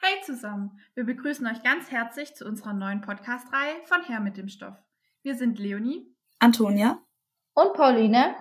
Hey 0.00 0.14
zusammen, 0.24 0.78
wir 0.94 1.02
begrüßen 1.02 1.44
euch 1.48 1.60
ganz 1.64 1.90
herzlich 1.90 2.32
zu 2.36 2.46
unserer 2.46 2.72
neuen 2.72 3.00
Podcast-Reihe 3.00 3.74
von 3.84 4.00
Herr 4.04 4.20
mit 4.20 4.36
dem 4.36 4.46
Stoff. 4.46 4.76
Wir 5.22 5.34
sind 5.34 5.58
Leonie, 5.58 6.06
Antonia 6.38 7.02
und 7.52 7.74
Pauline 7.74 8.36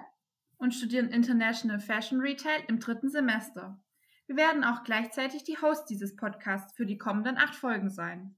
und 0.57 0.75
studieren 0.75 1.09
International 1.09 1.79
Fashion 1.79 2.19
Retail 2.19 2.61
im 2.67 2.79
dritten 2.79 3.09
Semester. 3.09 3.81
Wir 4.27 4.35
werden 4.35 4.63
auch 4.63 4.83
gleichzeitig 4.83 5.45
die 5.45 5.57
Hosts 5.57 5.87
dieses 5.87 6.15
Podcasts 6.15 6.73
für 6.75 6.85
die 6.85 6.99
kommenden 6.99 7.37
acht 7.39 7.55
Folgen 7.55 7.89
sein. 7.89 8.37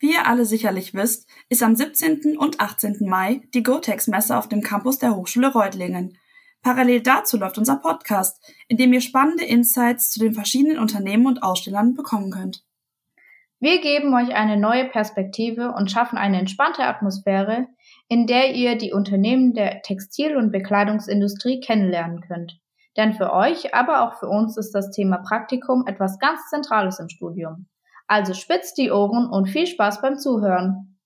Wie 0.00 0.14
ihr 0.14 0.26
alle 0.26 0.44
sicherlich 0.44 0.92
wisst, 0.92 1.28
ist 1.48 1.62
am 1.62 1.76
17. 1.76 2.36
und 2.36 2.60
18. 2.60 3.08
Mai 3.08 3.42
die 3.54 3.62
GoTex-Messe 3.62 4.36
auf 4.36 4.48
dem 4.48 4.62
Campus 4.62 4.98
der 4.98 5.14
Hochschule 5.14 5.52
Reutlingen. 5.52 6.18
Parallel 6.66 7.00
dazu 7.00 7.36
läuft 7.36 7.58
unser 7.58 7.76
Podcast, 7.76 8.42
in 8.66 8.76
dem 8.76 8.92
ihr 8.92 9.00
spannende 9.00 9.44
Insights 9.44 10.10
zu 10.10 10.18
den 10.18 10.34
verschiedenen 10.34 10.80
Unternehmen 10.80 11.28
und 11.28 11.44
Ausstellern 11.44 11.94
bekommen 11.94 12.32
könnt. 12.32 12.64
Wir 13.60 13.80
geben 13.80 14.12
euch 14.12 14.34
eine 14.34 14.56
neue 14.56 14.86
Perspektive 14.86 15.70
und 15.70 15.92
schaffen 15.92 16.18
eine 16.18 16.40
entspannte 16.40 16.82
Atmosphäre, 16.82 17.68
in 18.08 18.26
der 18.26 18.56
ihr 18.56 18.76
die 18.76 18.92
Unternehmen 18.92 19.54
der 19.54 19.82
Textil- 19.82 20.36
und 20.36 20.50
Bekleidungsindustrie 20.50 21.60
kennenlernen 21.60 22.20
könnt. 22.22 22.58
Denn 22.96 23.14
für 23.14 23.32
euch, 23.32 23.72
aber 23.72 24.02
auch 24.02 24.18
für 24.18 24.26
uns 24.26 24.56
ist 24.56 24.72
das 24.72 24.90
Thema 24.90 25.18
Praktikum 25.18 25.86
etwas 25.86 26.18
ganz 26.18 26.48
Zentrales 26.50 26.98
im 26.98 27.08
Studium. 27.08 27.68
Also 28.08 28.34
spitzt 28.34 28.76
die 28.76 28.90
Ohren 28.90 29.28
und 29.30 29.48
viel 29.48 29.68
Spaß 29.68 30.02
beim 30.02 30.18
Zuhören. 30.18 30.98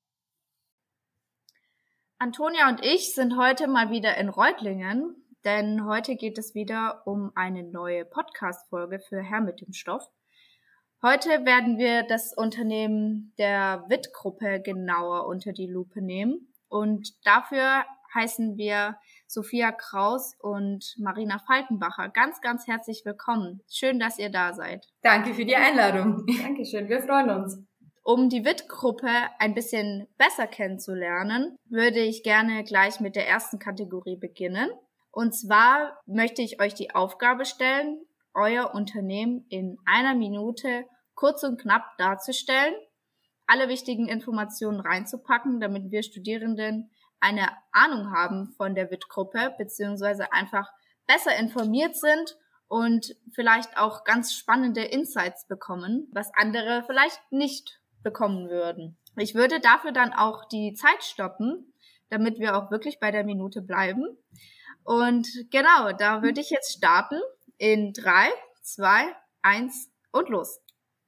Antonia 2.19 2.71
und 2.71 2.83
ich 2.83 3.15
sind 3.15 3.37
heute 3.37 3.69
mal 3.69 3.91
wieder 3.91 4.17
in 4.17 4.31
Reutlingen, 4.31 5.20
denn 5.45 5.87
heute 5.87 6.17
geht 6.17 6.39
es 6.39 6.55
wieder 6.55 7.03
um 7.07 7.33
eine 7.35 7.63
neue 7.63 8.05
Podcast-Folge 8.05 9.01
für 9.01 9.23
Herr 9.23 9.41
mit 9.41 9.61
dem 9.61 9.73
Stoff. 9.73 10.11
Heute 11.03 11.29
werden 11.47 11.79
wir 11.79 12.03
das 12.03 12.35
Unternehmen 12.37 13.33
der 13.39 13.85
Witt-Gruppe 13.89 14.61
genauer 14.61 15.27
unter 15.27 15.53
die 15.53 15.67
Lupe 15.67 16.03
nehmen 16.03 16.53
und 16.69 17.15
dafür 17.25 17.85
heißen 18.15 18.57
wir 18.57 18.97
Sophia 19.27 19.73
Kraus 19.73 20.35
und 20.41 20.95
Marina 20.99 21.39
Falkenbacher. 21.47 22.09
Ganz, 22.09 22.41
ganz 22.41 22.67
herzlich 22.67 23.03
willkommen. 23.05 23.63
Schön, 23.71 23.99
dass 23.99 24.19
ihr 24.19 24.31
da 24.31 24.53
seid. 24.53 24.87
Danke 25.03 25.33
für 25.33 25.45
die 25.45 25.57
Einladung. 25.57 26.27
Dankeschön, 26.43 26.89
wir 26.89 27.01
freuen 27.01 27.31
uns. 27.31 27.59
Um 28.03 28.29
die 28.29 28.45
WIT-Gruppe 28.45 29.09
ein 29.39 29.55
bisschen 29.55 30.09
besser 30.19 30.47
kennenzulernen, 30.47 31.57
würde 31.69 32.01
ich 32.01 32.23
gerne 32.23 32.65
gleich 32.65 32.99
mit 32.99 33.15
der 33.15 33.29
ersten 33.29 33.59
Kategorie 33.59 34.17
beginnen. 34.17 34.71
Und 35.13 35.33
zwar 35.35 36.01
möchte 36.07 36.43
ich 36.43 36.61
euch 36.61 36.75
die 36.75 36.95
Aufgabe 36.95 37.45
stellen, 37.45 38.01
euer 38.35 38.75
Unternehmen 38.75 39.45
in 39.49 39.79
einer 39.85 40.15
Minute 40.15 40.85
kurz 41.15 41.43
und 41.43 41.61
knapp 41.61 41.97
darzustellen, 41.99 42.75
alle 43.47 43.69
wichtigen 43.69 44.07
Informationen 44.07 44.81
reinzupacken, 44.81 45.61
damit 45.61 45.91
wir 45.91 46.03
Studierenden 46.03 46.91
eine 47.19 47.49
Ahnung 47.73 48.13
haben 48.13 48.55
von 48.57 48.75
der 48.75 48.91
WIT-Gruppe, 48.91 49.55
beziehungsweise 49.59 50.33
einfach 50.33 50.71
besser 51.07 51.37
informiert 51.37 51.97
sind 51.97 52.37
und 52.69 53.17
vielleicht 53.33 53.77
auch 53.77 54.05
ganz 54.05 54.33
spannende 54.33 54.83
Insights 54.83 55.47
bekommen, 55.49 56.09
was 56.13 56.31
andere 56.35 56.85
vielleicht 56.87 57.21
nicht 57.31 57.81
bekommen 58.03 58.49
würden. 58.49 58.97
Ich 59.17 59.35
würde 59.35 59.61
dafür 59.61 59.93
dann 59.93 60.13
auch 60.13 60.47
die 60.47 60.73
Zeit 60.75 61.03
stoppen, 61.03 61.75
damit 62.09 62.39
wir 62.39 62.57
auch 62.57 62.71
wirklich 62.71 63.01
bei 63.01 63.11
der 63.11 63.25
Minute 63.25 63.61
bleiben. 63.61 64.17
Und 64.85 65.29
genau, 65.51 65.93
da 65.97 66.23
würde 66.23 66.41
ich 66.41 66.51
jetzt 66.51 66.77
starten 66.77 67.21
in 67.59 67.93
drei, 67.93 68.29
zwei, 68.63 69.15
eins 69.43 69.91
und 70.13 70.29
los. 70.29 70.61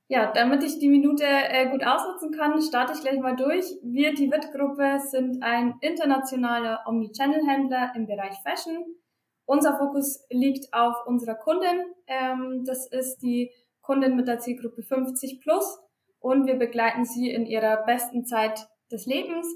Ja, 0.08 0.30
damit 0.30 0.62
ich 0.62 0.78
die 0.78 0.90
Minute 0.90 1.24
äh, 1.24 1.70
gut 1.70 1.82
ausnutzen 1.84 2.32
kann, 2.32 2.60
starte 2.60 2.92
ich 2.92 3.00
gleich 3.00 3.18
mal 3.18 3.34
durch. 3.34 3.64
Wir, 3.82 4.12
die 4.14 4.30
WIT-Gruppe, 4.30 5.00
sind 5.00 5.42
ein 5.42 5.76
internationaler 5.80 6.84
Omnichannel-Händler 6.86 7.92
im 7.96 8.06
Bereich 8.06 8.36
Fashion. 8.42 8.84
Unser 9.46 9.78
Fokus 9.78 10.24
liegt 10.28 10.72
auf 10.74 10.94
unserer 11.06 11.34
Kundin. 11.34 11.86
Ähm, 12.06 12.64
das 12.66 12.86
ist 12.86 13.18
die 13.22 13.52
Kundin 13.80 14.14
mit 14.14 14.28
der 14.28 14.38
Zielgruppe 14.38 14.82
50 14.82 15.40
plus 15.40 15.78
und 16.20 16.46
wir 16.46 16.56
begleiten 16.56 17.05
sie 17.05 17.30
in 17.30 17.46
ihrer 17.46 17.84
besten 17.84 18.24
Zeit 18.24 18.68
des 18.90 19.06
Lebens. 19.06 19.46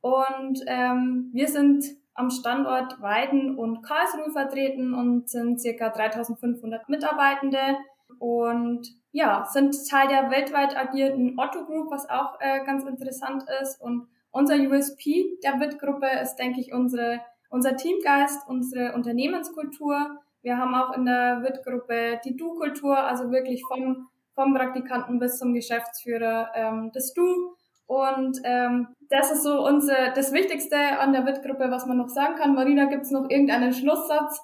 Und 0.00 0.60
ähm, 0.66 1.30
wir 1.32 1.48
sind 1.48 1.84
am 2.20 2.30
Standort 2.30 3.00
Weiden 3.00 3.56
und 3.56 3.82
Karlsruhe 3.82 4.30
vertreten 4.30 4.92
und 4.92 5.30
sind 5.30 5.58
circa 5.58 5.88
3500 5.88 6.88
Mitarbeitende 6.88 7.78
und 8.18 8.86
ja, 9.12 9.46
sind 9.50 9.74
Teil 9.88 10.08
der 10.08 10.30
weltweit 10.30 10.76
agierenden 10.76 11.38
Otto 11.38 11.64
Group, 11.64 11.90
was 11.90 12.08
auch 12.10 12.38
äh, 12.40 12.62
ganz 12.64 12.84
interessant 12.84 13.44
ist. 13.62 13.80
Und 13.80 14.06
unser 14.30 14.56
USP 14.56 15.38
der 15.42 15.58
WIT-Gruppe 15.58 16.06
ist, 16.22 16.36
denke 16.36 16.60
ich, 16.60 16.72
unsere, 16.74 17.20
unser 17.48 17.76
Teamgeist, 17.76 18.46
unsere 18.48 18.92
Unternehmenskultur. 18.92 20.18
Wir 20.42 20.58
haben 20.58 20.74
auch 20.74 20.94
in 20.94 21.06
der 21.06 21.42
WIT-Gruppe 21.42 22.20
die 22.24 22.36
Du-Kultur, 22.36 22.98
also 22.98 23.30
wirklich 23.30 23.64
vom, 23.66 24.08
vom 24.34 24.54
Praktikanten 24.54 25.18
bis 25.18 25.38
zum 25.38 25.54
Geschäftsführer 25.54 26.50
ähm, 26.54 26.90
das 26.92 27.14
Du. 27.14 27.56
Und 27.90 28.38
ähm, 28.44 28.86
das 29.08 29.32
ist 29.32 29.42
so 29.42 29.66
unser, 29.66 30.12
das 30.12 30.32
Wichtigste 30.32 30.76
an 31.00 31.12
der 31.12 31.26
WIT-Gruppe, 31.26 31.72
was 31.72 31.86
man 31.86 31.96
noch 31.96 32.08
sagen 32.08 32.36
kann. 32.36 32.54
Marina, 32.54 32.84
gibt's 32.84 33.10
noch 33.10 33.28
irgendeinen 33.28 33.72
Schlusssatz? 33.72 34.40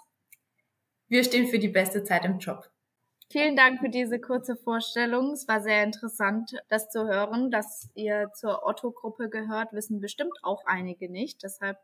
Wir 1.07 1.23
stehen 1.23 1.47
für 1.47 1.61
die 1.61 1.69
beste 1.69 2.03
Zeit 2.03 2.25
im 2.25 2.41
Job. 2.41 2.69
Vielen 3.31 3.55
Dank 3.55 3.79
für 3.79 3.89
diese 3.89 4.19
kurze 4.19 4.57
Vorstellung. 4.57 5.31
Es 5.31 5.47
war 5.47 5.61
sehr 5.61 5.85
interessant, 5.85 6.51
das 6.69 6.91
zu 6.91 7.07
hören. 7.07 7.53
Dass 7.53 7.89
ihr 7.95 8.33
zur 8.35 8.67
Otto-Gruppe 8.67 9.29
gehört, 9.29 9.73
wissen 9.73 10.01
bestimmt 10.01 10.37
auch 10.43 10.65
einige 10.67 11.09
nicht. 11.09 11.45
Deshalb 11.45 11.79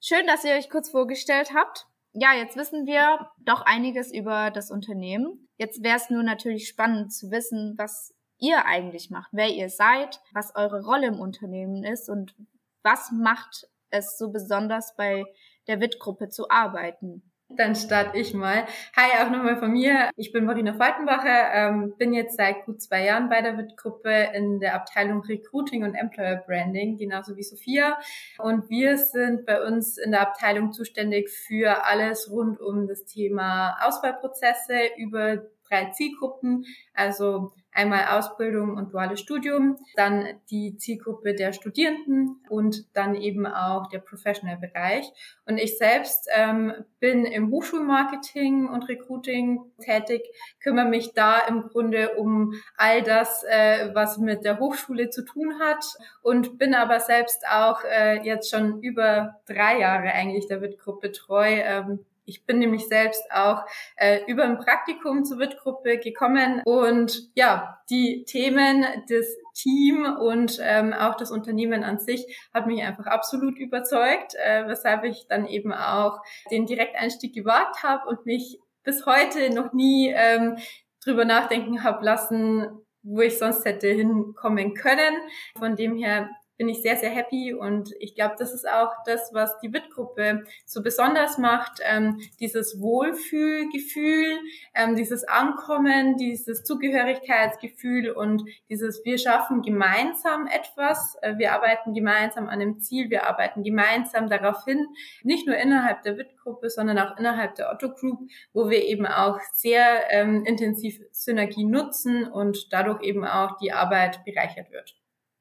schön, 0.00 0.26
dass 0.26 0.42
ihr 0.42 0.54
euch 0.54 0.70
kurz 0.70 0.88
vorgestellt 0.88 1.50
habt. 1.54 1.86
Ja, 2.14 2.32
jetzt 2.32 2.56
wissen 2.56 2.86
wir 2.86 3.28
doch 3.44 3.60
einiges 3.60 4.10
über 4.10 4.50
das 4.50 4.70
Unternehmen. 4.70 5.50
Jetzt 5.58 5.82
wäre 5.84 5.98
es 5.98 6.08
nur 6.08 6.22
natürlich 6.22 6.66
spannend 6.66 7.12
zu 7.12 7.30
wissen, 7.30 7.74
was 7.76 8.14
ihr 8.38 8.66
eigentlich 8.66 9.10
macht, 9.10 9.30
wer 9.32 9.48
ihr 9.48 9.68
seid, 9.68 10.20
was 10.32 10.54
eure 10.54 10.82
Rolle 10.82 11.08
im 11.08 11.20
Unternehmen 11.20 11.84
ist 11.84 12.08
und 12.08 12.34
was 12.82 13.10
macht 13.12 13.68
es 13.90 14.18
so 14.18 14.30
besonders 14.30 14.94
bei 14.96 15.24
der 15.66 15.80
WIT-Gruppe 15.80 16.28
zu 16.28 16.50
arbeiten. 16.50 17.22
Dann 17.50 17.74
starte 17.74 18.18
ich 18.18 18.34
mal. 18.34 18.66
Hi, 18.94 19.24
auch 19.24 19.30
nochmal 19.30 19.56
von 19.56 19.72
mir. 19.72 20.10
Ich 20.16 20.32
bin 20.32 20.44
Marina 20.44 20.74
Falkenbacher, 20.74 21.54
ähm, 21.54 21.94
bin 21.96 22.12
jetzt 22.12 22.36
seit 22.36 22.66
gut 22.66 22.82
zwei 22.82 23.04
Jahren 23.04 23.30
bei 23.30 23.40
der 23.40 23.56
WIT-Gruppe 23.56 24.32
in 24.34 24.60
der 24.60 24.74
Abteilung 24.74 25.22
Recruiting 25.22 25.82
und 25.82 25.94
Employer 25.94 26.44
Branding, 26.46 26.98
genauso 26.98 27.36
wie 27.36 27.42
Sophia. 27.42 27.98
Und 28.36 28.68
wir 28.68 28.98
sind 28.98 29.46
bei 29.46 29.62
uns 29.62 29.96
in 29.96 30.10
der 30.10 30.20
Abteilung 30.20 30.72
zuständig 30.72 31.30
für 31.30 31.86
alles 31.86 32.30
rund 32.30 32.60
um 32.60 32.86
das 32.86 33.06
Thema 33.06 33.78
Auswahlprozesse 33.80 34.80
über 34.98 35.38
drei 35.68 35.90
Zielgruppen, 35.90 36.64
also 36.94 37.52
einmal 37.78 38.18
Ausbildung 38.18 38.76
und 38.76 38.92
duales 38.92 39.20
Studium, 39.20 39.76
dann 39.94 40.26
die 40.50 40.76
Zielgruppe 40.76 41.34
der 41.34 41.52
Studierenden 41.52 42.40
und 42.48 42.84
dann 42.96 43.14
eben 43.14 43.46
auch 43.46 43.88
der 43.88 44.00
Professional-Bereich. 44.00 45.06
Und 45.46 45.58
ich 45.58 45.78
selbst 45.78 46.28
ähm, 46.34 46.72
bin 46.98 47.24
im 47.24 47.50
Hochschulmarketing 47.50 48.68
und 48.68 48.88
Recruiting 48.88 49.60
tätig, 49.80 50.22
kümmere 50.60 50.88
mich 50.88 51.14
da 51.14 51.38
im 51.46 51.68
Grunde 51.68 52.14
um 52.16 52.54
all 52.76 53.02
das, 53.02 53.44
äh, 53.44 53.90
was 53.94 54.18
mit 54.18 54.44
der 54.44 54.58
Hochschule 54.58 55.10
zu 55.10 55.24
tun 55.24 55.60
hat 55.60 55.84
und 56.22 56.58
bin 56.58 56.74
aber 56.74 56.98
selbst 56.98 57.44
auch 57.48 57.84
äh, 57.84 58.20
jetzt 58.24 58.50
schon 58.50 58.82
über 58.82 59.36
drei 59.46 59.78
Jahre 59.78 60.12
eigentlich 60.12 60.48
der 60.48 60.60
WIT-Gruppe 60.60 61.12
treu. 61.12 61.46
Ähm, 61.48 62.04
ich 62.28 62.44
bin 62.44 62.58
nämlich 62.58 62.86
selbst 62.86 63.24
auch 63.32 63.64
äh, 63.96 64.20
über 64.26 64.44
ein 64.44 64.58
Praktikum 64.58 65.24
zur 65.24 65.38
WIT-Gruppe 65.38 65.98
gekommen 65.98 66.62
und 66.64 67.30
ja, 67.34 67.80
die 67.90 68.24
Themen 68.24 68.84
des 69.08 69.36
Team 69.54 70.04
und 70.04 70.58
ähm, 70.62 70.92
auch 70.92 71.16
das 71.16 71.30
Unternehmen 71.30 71.82
an 71.82 71.98
sich 71.98 72.48
hat 72.54 72.66
mich 72.66 72.82
einfach 72.82 73.06
absolut 73.06 73.58
überzeugt, 73.58 74.34
äh, 74.34 74.68
weshalb 74.68 75.04
ich 75.04 75.26
dann 75.28 75.46
eben 75.46 75.72
auch 75.72 76.20
den 76.50 76.66
Direkteinstieg 76.66 77.34
gewagt 77.34 77.82
habe 77.82 78.08
und 78.08 78.26
mich 78.26 78.60
bis 78.84 79.06
heute 79.06 79.52
noch 79.52 79.72
nie 79.72 80.12
ähm, 80.14 80.58
drüber 81.04 81.24
nachdenken 81.24 81.82
habe 81.82 82.04
lassen, 82.04 82.84
wo 83.02 83.20
ich 83.20 83.38
sonst 83.38 83.64
hätte 83.64 83.88
hinkommen 83.88 84.74
können. 84.74 85.16
Von 85.58 85.76
dem 85.76 85.96
her 85.96 86.30
bin 86.58 86.68
ich 86.68 86.82
sehr, 86.82 86.96
sehr 86.96 87.10
happy. 87.10 87.54
Und 87.54 87.94
ich 88.00 88.14
glaube, 88.14 88.34
das 88.38 88.52
ist 88.52 88.68
auch 88.68 88.92
das, 89.06 89.30
was 89.32 89.58
die 89.60 89.72
WIT-Gruppe 89.72 90.44
so 90.66 90.82
besonders 90.82 91.38
macht, 91.38 91.80
ähm, 91.82 92.20
dieses 92.40 92.80
Wohlfühlgefühl, 92.80 94.38
ähm, 94.74 94.96
dieses 94.96 95.24
Ankommen, 95.24 96.16
dieses 96.16 96.64
Zugehörigkeitsgefühl 96.64 98.10
und 98.10 98.42
dieses 98.68 99.04
wir 99.04 99.18
schaffen 99.18 99.62
gemeinsam 99.62 100.48
etwas, 100.48 101.16
äh, 101.22 101.38
wir 101.38 101.52
arbeiten 101.52 101.94
gemeinsam 101.94 102.48
an 102.48 102.60
einem 102.60 102.80
Ziel, 102.80 103.08
wir 103.08 103.26
arbeiten 103.26 103.62
gemeinsam 103.62 104.28
darauf 104.28 104.64
hin, 104.64 104.84
nicht 105.22 105.46
nur 105.46 105.56
innerhalb 105.56 106.02
der 106.02 106.18
WIT-Gruppe, 106.18 106.70
sondern 106.70 106.98
auch 106.98 107.16
innerhalb 107.16 107.54
der 107.54 107.70
Otto 107.70 107.90
Group, 107.94 108.18
wo 108.52 108.68
wir 108.68 108.84
eben 108.84 109.06
auch 109.06 109.38
sehr 109.54 110.10
ähm, 110.10 110.44
intensiv 110.44 111.00
Synergie 111.12 111.64
nutzen 111.64 112.26
und 112.26 112.72
dadurch 112.72 113.02
eben 113.02 113.24
auch 113.24 113.58
die 113.58 113.72
Arbeit 113.72 114.24
bereichert 114.24 114.72
wird. 114.72 114.96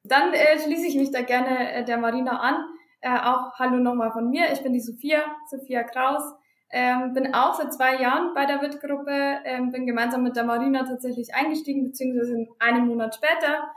Dann 0.08 0.34
äh, 0.34 0.58
schließe 0.60 0.88
ich 0.88 0.96
mich 0.96 1.12
da 1.12 1.22
gerne 1.22 1.74
äh, 1.74 1.84
der 1.84 1.98
Marina 1.98 2.40
an. 2.40 2.66
Äh, 3.02 3.10
auch 3.20 3.54
hallo 3.60 3.78
nochmal 3.78 4.12
von 4.12 4.30
mir. 4.30 4.52
Ich 4.54 4.64
bin 4.64 4.74
die 4.74 4.80
Sophia, 4.80 5.20
Sophia 5.50 5.84
Kraus. 5.84 6.24
Ähm, 6.70 7.14
bin 7.14 7.34
auch 7.34 7.54
seit 7.56 7.74
zwei 7.74 8.02
Jahren 8.02 8.34
bei 8.34 8.46
der 8.46 8.62
WIT-Gruppe, 8.62 9.40
ähm, 9.46 9.72
bin 9.72 9.86
gemeinsam 9.86 10.24
mit 10.24 10.36
der 10.36 10.44
Marina 10.44 10.84
tatsächlich 10.84 11.34
eingestiegen, 11.34 11.86
beziehungsweise 11.86 12.46
einen 12.60 12.88
Monat 12.88 13.16
später. 13.16 13.70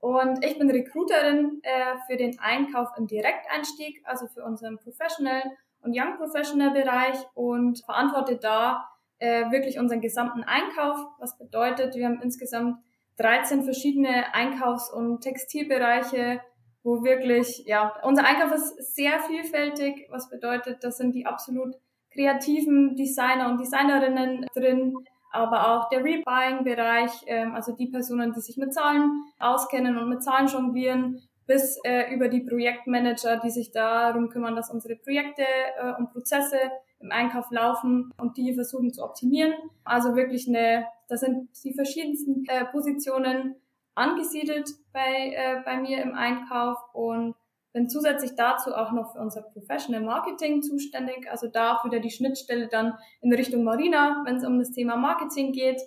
Und 0.00 0.42
ich 0.44 0.58
bin 0.58 0.70
Recruiterin 0.70 1.60
äh, 1.62 1.96
für 2.06 2.16
den 2.16 2.38
Einkauf 2.38 2.88
im 2.96 3.06
Direkteinstieg, 3.06 4.00
also 4.04 4.28
für 4.28 4.44
unseren 4.44 4.78
Professional 4.78 5.42
und 5.82 5.94
Young 5.94 6.16
Professional 6.16 6.70
Bereich 6.70 7.18
und 7.34 7.84
verantworte 7.84 8.36
da 8.36 8.88
äh, 9.18 9.50
wirklich 9.50 9.78
unseren 9.78 10.00
gesamten 10.00 10.44
Einkauf. 10.44 10.98
Was 11.18 11.36
bedeutet, 11.36 11.94
wir 11.96 12.06
haben 12.06 12.22
insgesamt 12.22 12.78
13 13.18 13.64
verschiedene 13.64 14.34
Einkaufs- 14.34 14.92
und 14.92 15.20
Textilbereiche, 15.20 16.40
wo 16.82 17.02
wirklich, 17.02 17.64
ja, 17.66 17.92
unser 18.02 18.24
Einkauf 18.24 18.52
ist 18.52 18.94
sehr 18.94 19.18
vielfältig, 19.20 20.06
was 20.10 20.30
bedeutet, 20.30 20.78
das 20.82 20.96
sind 20.96 21.14
die 21.14 21.26
absolut 21.26 21.74
kreativen 22.12 22.96
Designer 22.96 23.50
und 23.50 23.60
Designerinnen 23.60 24.46
drin, 24.54 24.94
aber 25.30 25.68
auch 25.68 25.88
der 25.90 26.02
Rebuying-Bereich, 26.02 27.10
ähm, 27.26 27.54
also 27.54 27.72
die 27.72 27.88
Personen, 27.88 28.32
die 28.32 28.40
sich 28.40 28.56
mit 28.56 28.72
Zahlen 28.72 29.24
auskennen 29.38 29.98
und 29.98 30.08
mit 30.08 30.22
Zahlen 30.22 30.46
jonglieren, 30.46 31.20
bis 31.46 31.78
äh, 31.84 32.14
über 32.14 32.28
die 32.28 32.40
Projektmanager, 32.40 33.38
die 33.38 33.50
sich 33.50 33.72
darum 33.72 34.28
kümmern, 34.28 34.56
dass 34.56 34.70
unsere 34.70 34.96
Projekte 34.96 35.42
äh, 35.42 35.92
und 35.98 36.12
Prozesse 36.12 36.58
im 37.00 37.12
Einkauf 37.12 37.50
laufen 37.50 38.12
und 38.18 38.36
die 38.36 38.54
versuchen 38.54 38.92
zu 38.92 39.04
optimieren. 39.04 39.54
Also 39.84 40.16
wirklich 40.16 40.48
eine 40.48 40.86
da 41.08 41.16
sind 41.16 41.48
die 41.64 41.74
verschiedensten 41.74 42.44
äh, 42.48 42.66
Positionen 42.66 43.56
angesiedelt 43.94 44.70
bei, 44.92 45.32
äh, 45.34 45.62
bei 45.64 45.78
mir 45.78 46.02
im 46.02 46.14
Einkauf 46.14 46.76
und 46.92 47.34
bin 47.72 47.88
zusätzlich 47.88 48.34
dazu 48.36 48.74
auch 48.74 48.92
noch 48.92 49.12
für 49.12 49.20
unser 49.20 49.42
Professional 49.42 50.02
Marketing 50.02 50.62
zuständig. 50.62 51.30
Also 51.30 51.48
da 51.48 51.76
auch 51.76 51.84
wieder 51.84 52.00
die 52.00 52.10
Schnittstelle 52.10 52.68
dann 52.68 52.98
in 53.20 53.32
Richtung 53.32 53.64
Marina, 53.64 54.22
wenn 54.24 54.36
es 54.36 54.44
um 54.44 54.58
das 54.58 54.70
Thema 54.70 54.96
Marketing 54.96 55.52
geht. 55.52 55.80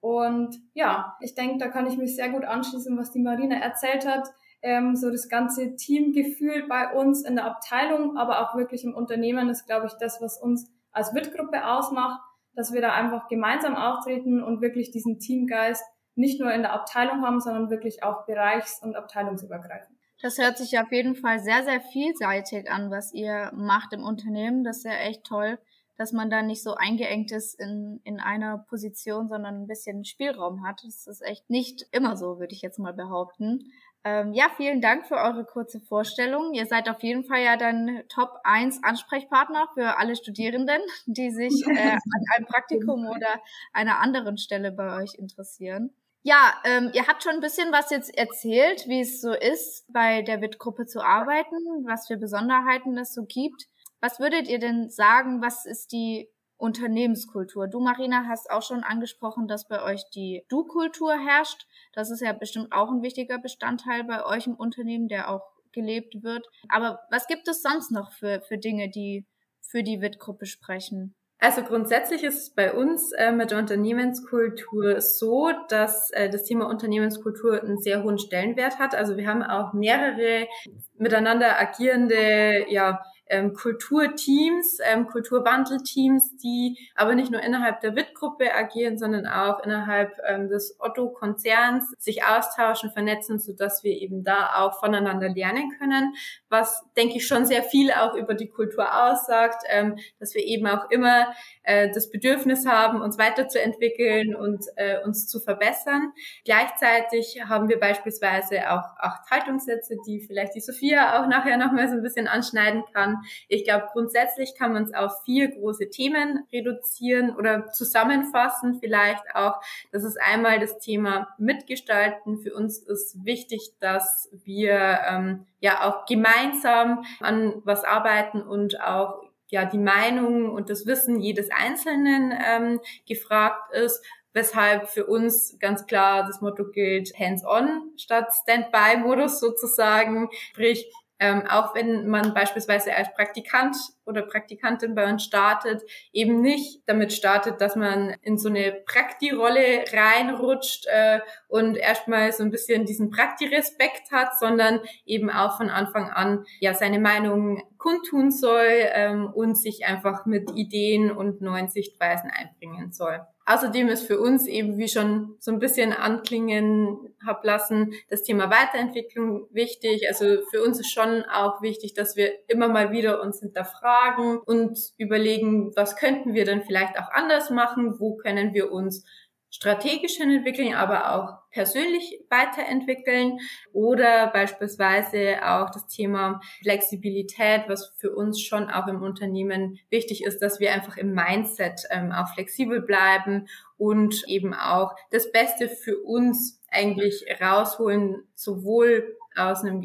Und 0.00 0.56
ja, 0.74 1.16
ich 1.20 1.34
denke, 1.34 1.58
da 1.58 1.68
kann 1.68 1.86
ich 1.86 1.96
mich 1.96 2.14
sehr 2.14 2.30
gut 2.30 2.44
anschließen, 2.44 2.96
was 2.96 3.10
die 3.10 3.20
Marina 3.20 3.56
erzählt 3.56 4.06
hat. 4.06 4.28
Ähm, 4.60 4.96
so 4.96 5.10
das 5.10 5.28
ganze 5.28 5.76
Teamgefühl 5.76 6.66
bei 6.68 6.92
uns 6.92 7.24
in 7.24 7.36
der 7.36 7.44
Abteilung, 7.44 8.16
aber 8.16 8.40
auch 8.40 8.56
wirklich 8.56 8.84
im 8.84 8.94
Unternehmen 8.94 9.48
ist, 9.48 9.66
glaube 9.66 9.86
ich, 9.86 9.92
das, 10.00 10.20
was 10.20 10.40
uns 10.40 10.70
als 10.90 11.14
WIT-Gruppe 11.14 11.64
ausmacht 11.64 12.20
dass 12.58 12.72
wir 12.72 12.80
da 12.80 12.92
einfach 12.92 13.28
gemeinsam 13.28 13.76
auftreten 13.76 14.42
und 14.42 14.60
wirklich 14.60 14.90
diesen 14.90 15.20
Teamgeist 15.20 15.84
nicht 16.16 16.40
nur 16.40 16.52
in 16.52 16.62
der 16.62 16.72
Abteilung 16.72 17.22
haben, 17.22 17.40
sondern 17.40 17.70
wirklich 17.70 18.02
auch 18.02 18.26
bereichs- 18.26 18.82
und 18.82 18.96
abteilungsübergreifend. 18.96 19.96
Das 20.20 20.38
hört 20.38 20.58
sich 20.58 20.76
auf 20.76 20.90
jeden 20.90 21.14
Fall 21.14 21.38
sehr, 21.38 21.62
sehr 21.62 21.80
vielseitig 21.80 22.68
an, 22.68 22.90
was 22.90 23.14
ihr 23.14 23.52
macht 23.54 23.92
im 23.92 24.02
Unternehmen. 24.02 24.64
Das 24.64 24.78
ist 24.78 24.86
ja 24.86 24.98
echt 24.98 25.22
toll, 25.22 25.60
dass 25.96 26.12
man 26.12 26.30
da 26.30 26.42
nicht 26.42 26.64
so 26.64 26.74
eingeengt 26.74 27.30
ist 27.30 27.54
in, 27.54 28.00
in 28.02 28.18
einer 28.18 28.58
Position, 28.68 29.28
sondern 29.28 29.62
ein 29.62 29.66
bisschen 29.68 30.04
Spielraum 30.04 30.66
hat. 30.66 30.82
Das 30.84 31.06
ist 31.06 31.22
echt 31.22 31.48
nicht 31.48 31.86
immer 31.92 32.16
so, 32.16 32.40
würde 32.40 32.54
ich 32.54 32.62
jetzt 32.62 32.80
mal 32.80 32.92
behaupten. 32.92 33.70
Ähm, 34.04 34.32
ja, 34.32 34.48
vielen 34.56 34.80
Dank 34.80 35.06
für 35.06 35.16
eure 35.16 35.44
kurze 35.44 35.80
Vorstellung. 35.80 36.54
Ihr 36.54 36.66
seid 36.66 36.88
auf 36.88 37.02
jeden 37.02 37.24
Fall 37.24 37.42
ja 37.42 37.56
dann 37.56 38.02
Top 38.08 38.38
1 38.44 38.82
Ansprechpartner 38.82 39.68
für 39.74 39.98
alle 39.98 40.16
Studierenden, 40.16 40.80
die 41.06 41.30
sich 41.30 41.52
äh, 41.66 41.92
an 41.92 42.24
einem 42.36 42.46
Praktikum 42.46 43.06
oder 43.06 43.40
einer 43.72 43.98
anderen 43.98 44.38
Stelle 44.38 44.72
bei 44.72 44.96
euch 45.02 45.14
interessieren. 45.14 45.90
Ja, 46.22 46.54
ähm, 46.64 46.90
ihr 46.94 47.06
habt 47.06 47.22
schon 47.22 47.34
ein 47.34 47.40
bisschen 47.40 47.72
was 47.72 47.90
jetzt 47.90 48.16
erzählt, 48.16 48.86
wie 48.88 49.00
es 49.00 49.20
so 49.20 49.32
ist, 49.32 49.90
bei 49.92 50.22
der 50.22 50.40
WIT-Gruppe 50.40 50.86
zu 50.86 51.00
arbeiten, 51.00 51.56
was 51.86 52.06
für 52.06 52.16
Besonderheiten 52.16 52.98
es 52.98 53.14
so 53.14 53.24
gibt. 53.24 53.66
Was 54.00 54.20
würdet 54.20 54.48
ihr 54.48 54.58
denn 54.58 54.90
sagen, 54.90 55.42
was 55.42 55.64
ist 55.64 55.92
die 55.92 56.28
Unternehmenskultur. 56.58 57.68
Du, 57.68 57.80
Marina, 57.80 58.24
hast 58.26 58.50
auch 58.50 58.62
schon 58.62 58.84
angesprochen, 58.84 59.48
dass 59.48 59.68
bei 59.68 59.82
euch 59.82 60.02
die 60.14 60.44
Du-Kultur 60.48 61.12
herrscht. 61.12 61.66
Das 61.94 62.10
ist 62.10 62.20
ja 62.20 62.32
bestimmt 62.32 62.72
auch 62.72 62.90
ein 62.90 63.02
wichtiger 63.02 63.38
Bestandteil 63.38 64.04
bei 64.04 64.26
euch 64.26 64.46
im 64.46 64.54
Unternehmen, 64.54 65.08
der 65.08 65.30
auch 65.30 65.42
gelebt 65.72 66.22
wird. 66.22 66.46
Aber 66.68 67.00
was 67.10 67.26
gibt 67.26 67.48
es 67.48 67.62
sonst 67.62 67.92
noch 67.92 68.12
für, 68.12 68.40
für 68.40 68.58
Dinge, 68.58 68.90
die 68.90 69.26
für 69.60 69.82
die 69.82 70.00
WIT-Gruppe 70.00 70.46
sprechen? 70.46 71.14
Also 71.40 71.62
grundsätzlich 71.62 72.24
ist 72.24 72.38
es 72.38 72.50
bei 72.50 72.72
uns 72.72 73.12
äh, 73.12 73.30
mit 73.30 73.52
der 73.52 73.58
Unternehmenskultur 73.58 75.00
so, 75.00 75.52
dass 75.68 76.10
äh, 76.10 76.28
das 76.28 76.42
Thema 76.42 76.68
Unternehmenskultur 76.68 77.62
einen 77.62 77.78
sehr 77.78 78.02
hohen 78.02 78.18
Stellenwert 78.18 78.80
hat. 78.80 78.96
Also 78.96 79.16
wir 79.16 79.28
haben 79.28 79.44
auch 79.44 79.72
mehrere 79.72 80.48
miteinander 80.96 81.60
agierende 81.60 82.66
ja, 82.68 83.00
ähm, 83.28 83.54
Kulturteams, 83.54 84.78
ähm, 84.84 85.06
Kulturwandelteams, 85.06 86.36
die 86.36 86.78
aber 86.94 87.14
nicht 87.14 87.30
nur 87.30 87.42
innerhalb 87.42 87.80
der 87.80 87.94
WIT-Gruppe 87.94 88.54
agieren, 88.54 88.98
sondern 88.98 89.26
auch 89.26 89.62
innerhalb 89.64 90.12
ähm, 90.26 90.48
des 90.48 90.76
Otto-Konzerns 90.78 91.94
sich 91.98 92.24
austauschen, 92.24 92.90
vernetzen, 92.90 93.38
so 93.38 93.52
dass 93.52 93.84
wir 93.84 93.92
eben 93.92 94.24
da 94.24 94.54
auch 94.56 94.78
voneinander 94.80 95.28
lernen 95.28 95.70
können, 95.78 96.14
was, 96.48 96.84
denke 96.96 97.16
ich, 97.16 97.26
schon 97.26 97.44
sehr 97.44 97.62
viel 97.62 97.92
auch 97.92 98.14
über 98.14 98.34
die 98.34 98.48
Kultur 98.48 98.86
aussagt, 99.04 99.62
ähm, 99.68 99.96
dass 100.18 100.34
wir 100.34 100.44
eben 100.44 100.66
auch 100.66 100.90
immer 100.90 101.28
äh, 101.62 101.90
das 101.92 102.10
Bedürfnis 102.10 102.66
haben, 102.66 103.00
uns 103.02 103.18
weiterzuentwickeln 103.18 104.34
und 104.34 104.64
äh, 104.76 105.02
uns 105.04 105.26
zu 105.26 105.40
verbessern. 105.40 106.12
Gleichzeitig 106.44 107.42
haben 107.46 107.68
wir 107.68 107.78
beispielsweise 107.78 108.70
auch 108.70 108.96
acht 108.98 109.30
Haltungssätze, 109.30 109.96
die 110.06 110.20
vielleicht 110.20 110.54
die 110.54 110.60
Sophia 110.60 111.20
auch 111.20 111.28
nachher 111.28 111.56
nochmal 111.56 111.88
so 111.88 111.94
ein 111.94 112.02
bisschen 112.02 112.26
anschneiden 112.26 112.84
kann, 112.92 113.17
ich 113.48 113.64
glaube, 113.64 113.88
grundsätzlich 113.92 114.54
kann 114.56 114.72
man 114.72 114.84
es 114.84 114.94
auf 114.94 115.22
vier 115.24 115.48
große 115.48 115.90
Themen 115.90 116.44
reduzieren 116.52 117.34
oder 117.34 117.70
zusammenfassen 117.70 118.78
vielleicht 118.80 119.24
auch. 119.34 119.60
Das 119.92 120.04
ist 120.04 120.20
einmal 120.20 120.58
das 120.60 120.78
Thema 120.78 121.28
Mitgestalten. 121.38 122.38
Für 122.38 122.54
uns 122.54 122.78
ist 122.78 123.24
wichtig, 123.24 123.72
dass 123.80 124.28
wir 124.44 125.00
ähm, 125.08 125.46
ja 125.60 125.88
auch 125.88 126.06
gemeinsam 126.06 127.04
an 127.20 127.60
was 127.64 127.84
arbeiten 127.84 128.42
und 128.42 128.80
auch 128.80 129.22
ja 129.50 129.64
die 129.64 129.78
Meinung 129.78 130.50
und 130.50 130.68
das 130.68 130.86
Wissen 130.86 131.20
jedes 131.20 131.50
Einzelnen 131.50 132.32
ähm, 132.32 132.80
gefragt 133.06 133.72
ist 133.72 134.04
weshalb 134.38 134.88
für 134.88 135.06
uns 135.06 135.56
ganz 135.58 135.86
klar 135.86 136.26
das 136.26 136.40
Motto 136.40 136.70
gilt, 136.70 137.12
hands-on 137.18 137.92
statt 137.96 138.28
Standby-Modus 138.42 139.40
sozusagen. 139.40 140.28
Sprich, 140.52 140.90
ähm, 141.20 141.46
auch 141.48 141.74
wenn 141.74 142.06
man 142.08 142.34
beispielsweise 142.34 142.94
als 142.94 143.12
Praktikant 143.14 143.76
oder 144.04 144.22
Praktikantin 144.22 144.94
bei 144.94 145.10
uns 145.10 145.24
startet, 145.24 145.82
eben 146.12 146.40
nicht 146.40 146.82
damit 146.86 147.12
startet, 147.12 147.60
dass 147.60 147.76
man 147.76 148.14
in 148.22 148.38
so 148.38 148.48
eine 148.48 148.72
Prakti-Rolle 148.86 149.84
reinrutscht 149.92 150.86
äh, 150.86 151.20
und 151.48 151.76
erstmal 151.76 152.32
so 152.32 152.42
ein 152.42 152.50
bisschen 152.50 152.86
diesen 152.86 153.10
Prakti-Respekt 153.10 154.12
hat, 154.12 154.38
sondern 154.38 154.80
eben 155.04 155.30
auch 155.30 155.56
von 155.56 155.70
Anfang 155.70 156.10
an 156.10 156.44
ja 156.60 156.74
seine 156.74 157.00
Meinung 157.00 157.62
kundtun 157.78 158.30
soll 158.30 158.66
ähm, 158.92 159.30
und 159.32 159.56
sich 159.56 159.86
einfach 159.86 160.26
mit 160.26 160.50
Ideen 160.54 161.10
und 161.10 161.40
neuen 161.40 161.68
Sichtweisen 161.68 162.30
einbringen 162.30 162.92
soll. 162.92 163.20
Außerdem 163.50 163.88
ist 163.88 164.06
für 164.06 164.20
uns 164.20 164.46
eben, 164.46 164.76
wie 164.76 164.88
schon 164.88 165.36
so 165.40 165.50
ein 165.50 165.58
bisschen 165.58 165.94
anklingen 165.94 166.98
hab 167.26 167.42
lassen, 167.44 167.94
das 168.10 168.22
Thema 168.22 168.50
Weiterentwicklung 168.50 169.46
wichtig. 169.50 170.06
Also 170.06 170.42
für 170.50 170.62
uns 170.62 170.78
ist 170.78 170.92
schon 170.92 171.24
auch 171.24 171.62
wichtig, 171.62 171.94
dass 171.94 172.14
wir 172.14 172.30
immer 172.46 172.68
mal 172.68 172.92
wieder 172.92 173.22
uns 173.22 173.40
hinterfragen 173.40 174.38
und 174.38 174.78
überlegen, 174.98 175.72
was 175.76 175.96
könnten 175.96 176.34
wir 176.34 176.44
denn 176.44 176.62
vielleicht 176.62 176.98
auch 176.98 177.10
anders 177.10 177.48
machen? 177.48 177.98
Wo 177.98 178.16
können 178.16 178.52
wir 178.52 178.70
uns 178.70 179.06
strategisch 179.50 180.16
hin 180.16 180.30
entwickeln, 180.30 180.74
aber 180.74 181.14
auch 181.14 181.38
persönlich 181.50 182.20
weiterentwickeln 182.28 183.38
oder 183.72 184.28
beispielsweise 184.28 185.38
auch 185.42 185.70
das 185.70 185.86
Thema 185.86 186.40
Flexibilität, 186.62 187.64
was 187.68 187.94
für 187.96 188.14
uns 188.14 188.40
schon 188.40 188.70
auch 188.70 188.86
im 188.86 189.02
Unternehmen 189.02 189.78
wichtig 189.90 190.24
ist, 190.24 190.40
dass 190.40 190.60
wir 190.60 190.72
einfach 190.72 190.96
im 190.96 191.14
Mindset 191.14 191.82
ähm, 191.90 192.12
auch 192.12 192.28
flexibel 192.34 192.82
bleiben 192.82 193.48
und 193.76 194.24
eben 194.26 194.54
auch 194.54 194.94
das 195.10 195.32
Beste 195.32 195.68
für 195.68 195.98
uns 195.98 196.60
eigentlich 196.70 197.24
rausholen, 197.40 198.28
sowohl 198.34 199.16
aus 199.34 199.62
einem 199.62 199.80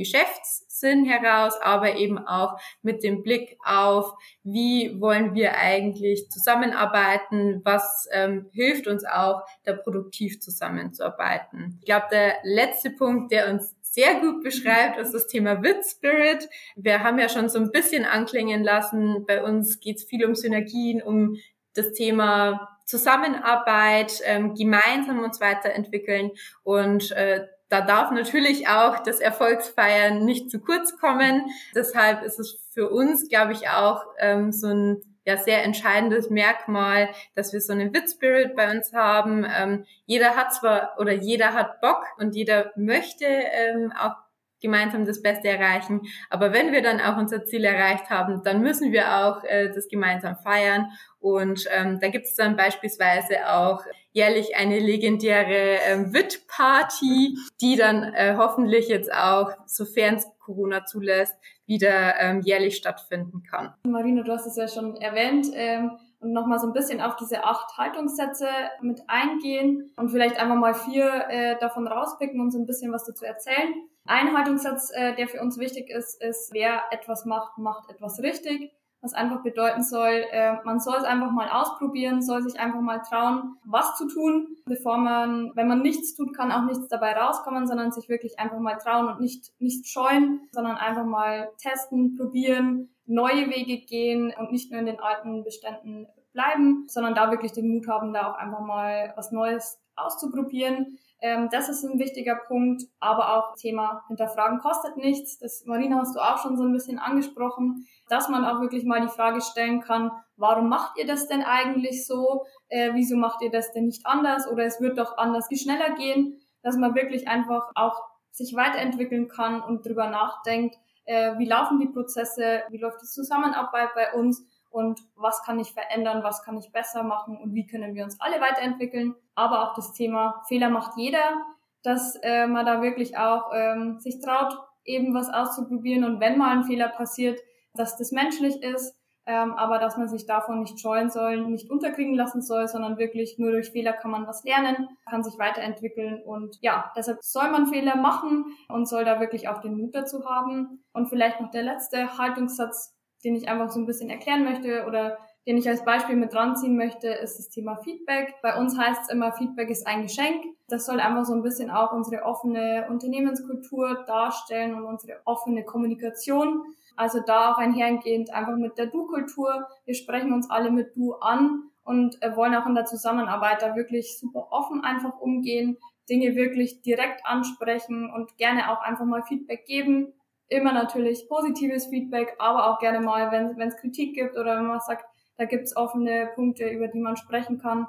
Geschäftssinn 0.84 1.06
heraus, 1.06 1.54
aber 1.62 1.96
eben 1.96 2.18
auch 2.18 2.60
mit 2.82 3.04
dem 3.04 3.24
Blick 3.24 3.58
auf, 3.64 4.14
wie 4.44 5.00
wollen 5.00 5.34
wir 5.34 5.56
eigentlich 5.56 6.30
zusammenarbeiten, 6.30 7.62
was 7.64 8.08
ähm, 8.12 8.50
hilft 8.52 8.88
uns 8.88 9.06
auch, 9.06 9.42
da 9.64 9.74
produktiv 9.74 10.40
zusammenzuarbeiten. 10.40 11.78
Ich 11.80 11.86
glaube, 11.86 12.08
der 12.12 12.36
letzte 12.44 12.92
Punkt, 12.92 13.32
der 13.32 13.50
uns 13.50 13.76
sehr 13.82 14.20
gut 14.20 14.44
beschreibt, 14.44 14.98
ist 14.98 15.14
das 15.14 15.28
Thema 15.28 15.62
Wit 15.62 15.86
Spirit. 15.86 16.50
Wir 16.76 17.04
haben 17.04 17.20
ja 17.20 17.30
schon 17.30 17.50
so 17.50 17.60
ein 17.60 17.72
bisschen 17.72 18.06
anklingen 18.06 18.64
lassen, 18.64 19.26
bei 19.26 19.44
uns 19.44 19.80
geht 19.80 19.98
es 19.98 20.04
viel 20.04 20.26
um 20.26 20.36
Synergien, 20.36 21.02
um 21.02 21.38
das 21.76 21.94
Thema 21.94 22.70
Zusammenarbeit, 22.86 24.20
ähm, 24.26 24.56
gemeinsam 24.56 25.20
uns 25.24 25.40
weiterentwickeln 25.40 26.32
und 26.64 27.12
äh, 27.12 27.48
da 27.74 27.82
darf 27.82 28.12
natürlich 28.12 28.68
auch 28.68 29.00
das 29.00 29.20
Erfolgsfeiern 29.20 30.24
nicht 30.24 30.52
zu 30.52 30.60
kurz 30.60 30.96
kommen. 31.00 31.48
Deshalb 31.74 32.22
ist 32.22 32.40
es 32.40 32.60
für 32.72 32.92
uns, 32.92 33.30
glaube 33.30 33.54
ich, 33.54 33.68
auch 33.68 34.06
ähm, 34.20 34.52
so 34.52 34.68
ein 34.68 35.02
ja 35.26 35.38
sehr 35.38 35.64
entscheidendes 35.64 36.30
Merkmal, 36.30 37.10
dass 37.34 37.52
wir 37.52 37.62
so 37.62 37.74
einen 37.74 37.92
Wit-Spirit 37.92 38.56
bei 38.56 38.70
uns 38.70 38.94
haben. 38.94 39.44
Ähm, 39.44 39.86
jeder 40.06 40.36
hat 40.36 40.54
zwar 40.54 40.94
oder 41.00 41.14
jeder 41.14 41.54
hat 41.56 41.82
Bock 41.82 42.04
und 42.20 42.36
jeder 42.36 42.72
möchte 42.76 43.26
ähm, 43.26 43.92
auch 43.98 44.18
gemeinsam 44.64 45.06
das 45.06 45.22
Beste 45.22 45.50
erreichen. 45.50 46.02
Aber 46.32 46.54
wenn 46.54 46.72
wir 46.72 46.82
dann 46.82 47.00
auch 47.00 47.18
unser 47.18 47.46
Ziel 47.46 47.64
erreicht 47.66 48.10
haben, 48.10 48.42
dann 48.44 48.62
müssen 48.62 48.92
wir 48.92 49.18
auch 49.18 49.44
äh, 49.44 49.70
das 49.70 49.88
gemeinsam 49.88 50.38
feiern. 50.38 50.88
Und 51.20 51.68
ähm, 51.70 52.00
da 52.00 52.08
gibt 52.08 52.26
es 52.26 52.36
dann 52.36 52.56
beispielsweise 52.56 53.48
auch 53.54 53.84
jährlich 54.12 54.56
eine 54.56 54.80
legendäre 54.80 55.78
ähm, 55.86 56.14
WIT-Party, 56.14 57.38
die 57.62 57.76
dann 57.76 58.04
äh, 58.16 58.36
hoffentlich 58.38 58.88
jetzt 58.88 59.14
auch, 59.14 59.52
sofern 59.68 60.16
es 60.16 60.28
Corona 60.40 60.86
zulässt, 60.86 61.36
wieder 61.66 62.20
ähm, 62.20 62.42
jährlich 62.42 62.76
stattfinden 62.76 63.44
kann. 63.44 63.74
Marina, 63.86 64.24
du 64.24 64.32
hast 64.32 64.48
es 64.48 64.56
ja 64.56 64.68
schon 64.68 64.96
erwähnt. 64.98 65.48
Ähm 65.54 65.92
und 66.24 66.32
nochmal 66.32 66.60
so 66.60 66.68
ein 66.68 66.74
bisschen 66.74 67.02
auf 67.02 67.18
diese 67.18 67.44
acht 67.44 67.78
Haltungssätze 67.78 68.48
mit 68.82 69.02
eingehen 69.08 69.92
und 69.98 70.10
vielleicht 70.10 70.40
einfach 70.40 70.56
mal 70.56 70.74
vier 70.74 71.26
äh, 71.30 71.60
davon 71.60 71.86
rauspicken 71.86 72.40
und 72.40 72.52
so 72.52 72.60
ein 72.60 72.66
bisschen 72.66 72.92
was 72.94 73.06
dazu 73.06 73.26
erzählen. 73.26 73.74
Ein 74.06 74.36
Haltungssatz, 74.36 74.92
äh, 74.94 75.16
der 75.16 75.28
für 75.28 75.42
uns 75.42 75.58
wichtig 75.58 75.90
ist, 75.90 76.22
ist, 76.22 76.52
wer 76.54 76.82
etwas 76.92 77.26
macht, 77.26 77.58
macht 77.58 77.90
etwas 77.90 78.20
richtig. 78.20 78.72
Was 79.02 79.14
einfach 79.14 79.44
bedeuten 79.44 79.84
soll, 79.84 80.24
äh, 80.32 80.64
man 80.64 80.80
soll 80.80 80.96
es 80.98 81.04
einfach 81.04 81.30
mal 81.32 81.50
ausprobieren, 81.50 82.22
soll 82.22 82.42
sich 82.42 82.58
einfach 82.58 82.80
mal 82.80 83.02
trauen, 83.02 83.58
was 83.66 83.98
zu 83.98 84.08
tun, 84.08 84.56
bevor 84.66 84.98
man, 84.98 85.52
wenn 85.56 85.68
man 85.68 85.82
nichts 85.82 86.16
tut, 86.16 86.34
kann 86.34 86.54
auch 86.54 86.64
nichts 86.64 86.88
dabei 86.88 87.12
rauskommen, 87.14 87.68
sondern 87.68 87.92
sich 87.92 88.08
wirklich 88.08 88.40
einfach 88.40 88.60
mal 88.60 88.78
trauen 88.78 89.10
und 89.10 89.20
nicht, 89.20 89.52
nicht 89.60 89.90
scheuen, 89.90 90.48
sondern 90.54 90.78
einfach 90.78 91.04
mal 91.04 91.50
testen, 91.62 92.16
probieren, 92.16 92.96
neue 93.06 93.50
Wege 93.50 93.86
gehen 93.86 94.34
und 94.38 94.54
nicht 94.54 94.72
nur 94.72 94.80
in 94.80 94.86
den 94.86 95.02
alten 95.02 95.44
Beständen 95.44 96.08
bleiben, 96.32 96.86
sondern 96.88 97.14
da 97.14 97.30
wirklich 97.30 97.52
den 97.52 97.74
Mut 97.74 97.88
haben, 97.88 98.14
da 98.14 98.32
auch 98.32 98.38
einfach 98.38 98.62
mal 98.62 99.14
was 99.18 99.32
Neues 99.32 99.82
auszuprobieren. 99.96 100.98
Ähm, 101.24 101.48
das 101.50 101.70
ist 101.70 101.86
ein 101.86 102.00
wichtiger 102.00 102.36
Punkt, 102.36 102.84
aber 103.00 103.38
auch 103.38 103.56
Thema 103.56 104.04
Hinterfragen 104.10 104.60
kostet 104.60 104.98
nichts. 104.98 105.40
Das, 105.40 105.64
Marina, 105.66 106.00
hast 106.00 106.14
du 106.18 106.20
auch 106.20 106.38
schon 106.40 106.58
so 106.58 106.66
ein 106.66 106.74
bisschen 106.74 107.00
angesprochen, 107.00 107.88
dass 108.10 108.28
man 108.28 108.44
auch 108.44 108.60
wirklich 108.60 108.84
mal 108.84 109.00
die 109.00 109.08
Frage 109.08 109.40
stellen 109.40 109.80
kann, 109.80 110.12
warum 110.36 110.68
macht 110.68 110.98
ihr 110.98 111.08
das 111.08 111.30
denn 111.30 111.42
eigentlich 111.42 112.06
so? 112.06 112.44
Äh, 112.68 112.92
wieso 112.94 113.16
macht 113.16 113.42
ihr 113.42 113.52
das 113.52 113.72
denn 113.72 113.86
nicht 113.86 114.06
anders? 114.06 114.50
Oder 114.50 114.66
es 114.66 114.82
wird 114.82 114.98
doch 114.98 115.18
anders 115.18 115.48
viel 115.48 115.58
schneller 115.58 115.96
gehen, 115.96 116.42
dass 116.62 116.76
man 116.76 116.94
wirklich 116.94 117.26
einfach 117.30 117.72
auch 117.74 118.04
sich 118.30 118.54
weiterentwickeln 118.54 119.30
kann 119.30 119.62
und 119.62 119.86
drüber 119.86 120.10
nachdenkt, 120.10 120.76
äh, 121.06 121.38
wie 121.38 121.46
laufen 121.46 121.80
die 121.80 121.88
Prozesse, 121.88 122.64
wie 122.68 122.80
läuft 122.80 123.02
die 123.02 123.08
Zusammenarbeit 123.08 123.94
bei 123.96 124.12
uns 124.14 124.46
und 124.74 125.00
was 125.16 125.44
kann 125.44 125.60
ich 125.60 125.72
verändern, 125.72 126.24
was 126.24 126.44
kann 126.44 126.58
ich 126.58 126.72
besser 126.72 127.04
machen 127.04 127.38
und 127.38 127.54
wie 127.54 127.68
können 127.68 127.94
wir 127.94 128.04
uns 128.04 128.20
alle 128.20 128.42
weiterentwickeln. 128.42 129.16
Aber 129.36 129.64
auch 129.64 129.76
das 129.76 129.94
Thema 129.94 130.44
Fehler 130.48 130.70
macht 130.70 130.98
jeder, 130.98 131.46
dass 131.84 132.16
äh, 132.24 132.48
man 132.48 132.66
da 132.66 132.82
wirklich 132.82 133.18
auch 133.18 133.52
ähm, 133.54 134.00
sich 134.00 134.20
traut, 134.20 134.58
eben 134.84 135.14
was 135.14 135.30
auszuprobieren 135.30 136.04
und 136.04 136.20
wenn 136.20 136.38
mal 136.38 136.58
ein 136.58 136.64
Fehler 136.64 136.90
passiert, 136.90 137.40
dass 137.76 137.98
das 137.98 138.12
menschlich 138.12 138.62
ist, 138.64 138.96
ähm, 139.26 139.54
aber 139.54 139.80
dass 139.80 139.96
man 139.96 140.10
sich 140.10 140.26
davon 140.26 140.60
nicht 140.60 140.80
scheuen 140.80 141.10
soll, 141.10 141.46
nicht 141.46 141.70
unterkriegen 141.70 142.16
lassen 142.16 142.42
soll, 142.42 142.68
sondern 142.68 142.98
wirklich 142.98 143.38
nur 143.38 143.52
durch 143.52 143.72
Fehler 143.72 143.94
kann 143.94 144.12
man 144.12 144.28
was 144.28 144.44
lernen, 144.44 144.90
kann 145.10 145.24
sich 145.24 145.38
weiterentwickeln 145.38 146.22
und 146.24 146.58
ja, 146.62 146.92
deshalb 146.98 147.20
soll 147.22 147.50
man 147.52 147.68
Fehler 147.68 147.96
machen 147.96 148.46
und 148.68 148.88
soll 148.88 149.06
da 149.06 149.20
wirklich 149.20 149.48
auch 149.48 149.62
den 149.62 149.78
Mut 149.78 149.96
dazu 149.96 150.26
haben. 150.26 150.84
Und 150.94 151.08
vielleicht 151.08 151.40
noch 151.40 151.52
der 151.52 151.64
letzte 151.64 152.18
Haltungssatz, 152.18 152.94
den 153.24 153.36
ich 153.36 153.48
einfach 153.48 153.70
so 153.70 153.80
ein 153.80 153.86
bisschen 153.86 154.10
erklären 154.10 154.44
möchte 154.44 154.86
oder 154.88 155.18
den 155.46 155.58
ich 155.58 155.68
als 155.68 155.84
Beispiel 155.84 156.16
mit 156.16 156.34
dran 156.34 156.56
ziehen 156.56 156.78
möchte, 156.78 157.08
ist 157.08 157.38
das 157.38 157.50
Thema 157.50 157.78
Feedback. 157.84 158.36
Bei 158.42 158.58
uns 158.58 158.78
heißt 158.78 159.02
es 159.04 159.10
immer, 159.10 159.34
Feedback 159.34 159.70
ist 159.70 159.86
ein 159.86 160.04
Geschenk. 160.04 160.46
Das 160.70 160.86
soll 160.86 161.02
einfach 161.02 161.26
so 161.26 161.34
ein 161.34 161.44
bisschen 161.44 161.70
auch 161.70 161.92
unsere 161.92 162.24
offene 162.24 162.88
Unternehmenskultur 162.90 164.06
darstellen 164.08 164.74
und 164.74 164.86
unsere 164.86 165.20
offene 165.26 165.66
Kommunikation. 165.66 166.64
Also 166.96 167.20
da 167.26 167.52
auch 167.52 167.58
einhergehend 167.58 168.34
einfach 168.34 168.56
mit 168.56 168.78
der 168.78 168.86
Du-Kultur. 168.86 169.68
Wir 169.84 169.96
sprechen 169.96 170.32
uns 170.32 170.50
alle 170.50 170.72
mit 170.72 170.96
Du 170.96 171.14
an 171.16 171.64
und 171.84 172.18
wollen 172.36 172.56
auch 172.56 172.66
in 172.66 172.76
der 172.76 172.86
Zusammenarbeit 172.86 173.62
da 173.62 173.76
wirklich 173.76 174.18
super 174.18 174.48
offen 174.52 174.82
einfach 174.86 175.20
umgehen, 175.20 175.78
Dinge 176.10 176.36
wirklich 176.36 176.82
direkt 176.82 177.26
ansprechen 177.26 178.10
und 178.10 178.38
gerne 178.38 178.72
auch 178.72 178.82
einfach 178.82 179.06
mal 179.06 179.24
Feedback 179.24 179.66
geben 179.66 180.14
immer 180.54 180.72
natürlich 180.72 181.28
positives 181.28 181.88
Feedback, 181.88 182.36
aber 182.40 182.70
auch 182.70 182.80
gerne 182.80 183.02
mal, 183.02 183.32
wenn 183.32 183.68
es 183.68 183.78
Kritik 183.78 184.16
gibt 184.16 184.38
oder 184.38 184.58
wenn 184.58 184.68
man 184.68 184.80
sagt, 184.80 185.06
da 185.38 185.46
gibt 185.46 185.64
es 185.64 185.76
offene 185.76 186.30
Punkte, 186.36 186.68
über 186.70 186.88
die 186.88 187.00
man 187.00 187.18
sprechen 187.18 187.60
kann, 187.60 187.88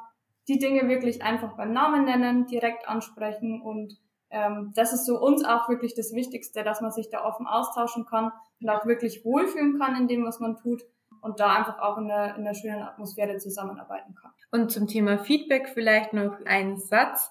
die 0.48 0.58
Dinge 0.58 0.88
wirklich 0.88 1.22
einfach 1.22 1.56
beim 1.56 1.72
Namen 1.72 2.04
nennen, 2.04 2.46
direkt 2.46 2.88
ansprechen 2.88 3.60
und 3.62 3.98
ähm, 4.30 4.72
das 4.74 4.92
ist 4.92 5.06
so 5.06 5.20
uns 5.20 5.44
auch 5.44 5.68
wirklich 5.68 5.94
das 5.94 6.12
Wichtigste, 6.12 6.64
dass 6.64 6.80
man 6.80 6.90
sich 6.90 7.08
da 7.08 7.24
offen 7.24 7.46
austauschen 7.46 8.04
kann 8.04 8.32
und 8.60 8.68
auch 8.68 8.84
wirklich 8.84 9.24
wohlfühlen 9.24 9.78
kann 9.78 9.96
in 9.96 10.08
dem, 10.08 10.24
was 10.24 10.40
man 10.40 10.56
tut 10.56 10.82
und 11.20 11.40
da 11.40 11.54
einfach 11.54 11.78
auch 11.78 11.98
in 11.98 12.10
einer, 12.10 12.34
in 12.36 12.42
einer 12.42 12.54
schönen 12.54 12.82
Atmosphäre 12.82 13.38
zusammenarbeiten 13.38 14.14
kann. 14.14 14.32
Und 14.50 14.70
zum 14.70 14.86
Thema 14.88 15.18
Feedback 15.18 15.70
vielleicht 15.72 16.12
noch 16.12 16.36
ein 16.44 16.76
Satz. 16.76 17.30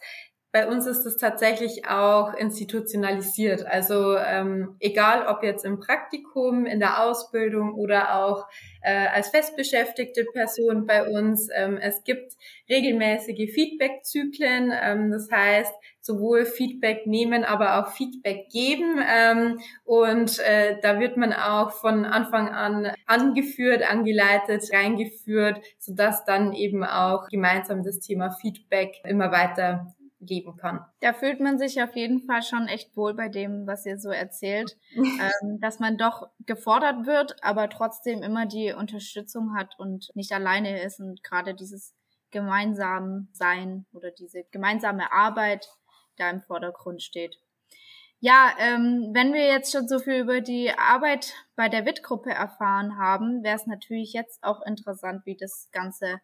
Bei 0.54 0.68
uns 0.68 0.86
ist 0.86 1.04
es 1.08 1.18
tatsächlich 1.18 1.88
auch 1.88 2.36
institutionalisiert. 2.36 3.66
Also 3.66 4.16
ähm, 4.16 4.76
egal 4.80 5.26
ob 5.26 5.42
jetzt 5.42 5.66
im 5.66 5.80
Praktikum, 5.80 6.68
in 6.68 6.80
der 6.80 7.04
Ausbildung 7.04 7.74
oder 7.74 8.24
auch 8.24 8.46
äh, 8.84 9.08
als 9.08 9.30
festbeschäftigte 9.30 10.26
Person 10.32 10.86
bei 10.86 11.10
uns, 11.10 11.50
ähm, 11.56 11.80
es 11.82 12.04
gibt 12.04 12.34
regelmäßige 12.70 13.52
Feedback-Zyklen. 13.52 14.72
Ähm, 14.80 15.10
das 15.10 15.32
heißt, 15.32 15.74
sowohl 16.02 16.46
Feedback 16.46 17.08
nehmen, 17.08 17.44
aber 17.44 17.80
auch 17.80 17.92
Feedback 17.92 18.50
geben. 18.50 19.04
Ähm, 19.12 19.60
und 19.86 20.38
äh, 20.38 20.78
da 20.84 21.00
wird 21.00 21.18
man 21.18 21.34
auch 21.34 21.72
von 21.72 22.06
Anfang 22.06 22.50
an 22.50 22.92
angeführt, 23.08 23.82
angeleitet, 23.90 24.70
reingeführt, 24.72 25.60
sodass 25.80 26.26
dann 26.26 26.54
eben 26.54 26.84
auch 26.84 27.28
gemeinsam 27.30 27.82
das 27.82 27.98
Thema 28.02 28.30
Feedback 28.30 29.02
immer 29.04 29.32
weiter 29.32 29.96
geben 30.26 30.58
kann. 30.58 30.86
Da 31.02 31.14
fühlt 31.14 31.40
man 31.40 31.58
sich 31.58 31.82
auf 31.82 31.96
jeden 31.96 32.26
Fall 32.26 32.42
schon 32.42 32.68
echt 32.68 32.96
wohl 32.96 33.14
bei 33.14 33.30
dem, 33.30 33.68
was 33.68 33.86
ihr 33.86 33.98
so 33.98 34.10
erzählt, 34.10 34.78
ähm, 34.96 35.60
dass 35.60 35.80
man 35.80 35.98
doch 35.98 36.30
gefordert 36.46 37.06
wird, 37.06 37.44
aber 37.44 37.70
trotzdem 37.70 38.24
immer 38.24 38.46
die 38.46 38.74
Unterstützung 38.74 39.56
hat 39.56 39.78
und 39.78 40.10
nicht 40.16 40.32
alleine 40.32 40.82
ist 40.82 41.00
und 41.00 41.24
gerade 41.24 41.54
dieses 41.54 41.96
gemeinsam 42.32 43.30
Sein 43.32 43.86
oder 43.94 44.12
diese 44.12 44.44
gemeinsame 44.52 45.12
Arbeit 45.12 45.70
da 46.18 46.30
im 46.30 46.42
Vordergrund 46.42 47.02
steht. 47.02 47.38
Ja, 48.26 48.54
ähm, 48.58 49.12
wenn 49.14 49.34
wir 49.34 49.48
jetzt 49.48 49.74
schon 49.74 49.90
so 49.90 50.00
viel 50.00 50.22
über 50.22 50.40
die 50.40 50.72
Arbeit 50.78 51.34
bei 51.58 51.68
der 51.68 51.86
WIT-Gruppe 51.86 52.32
erfahren 52.32 52.98
haben, 52.98 53.44
wäre 53.44 53.58
es 53.58 53.68
natürlich 53.68 54.14
jetzt 54.14 54.42
auch 54.44 54.62
interessant, 54.66 55.26
wie 55.26 55.36
das 55.36 55.70
Ganze 55.74 56.22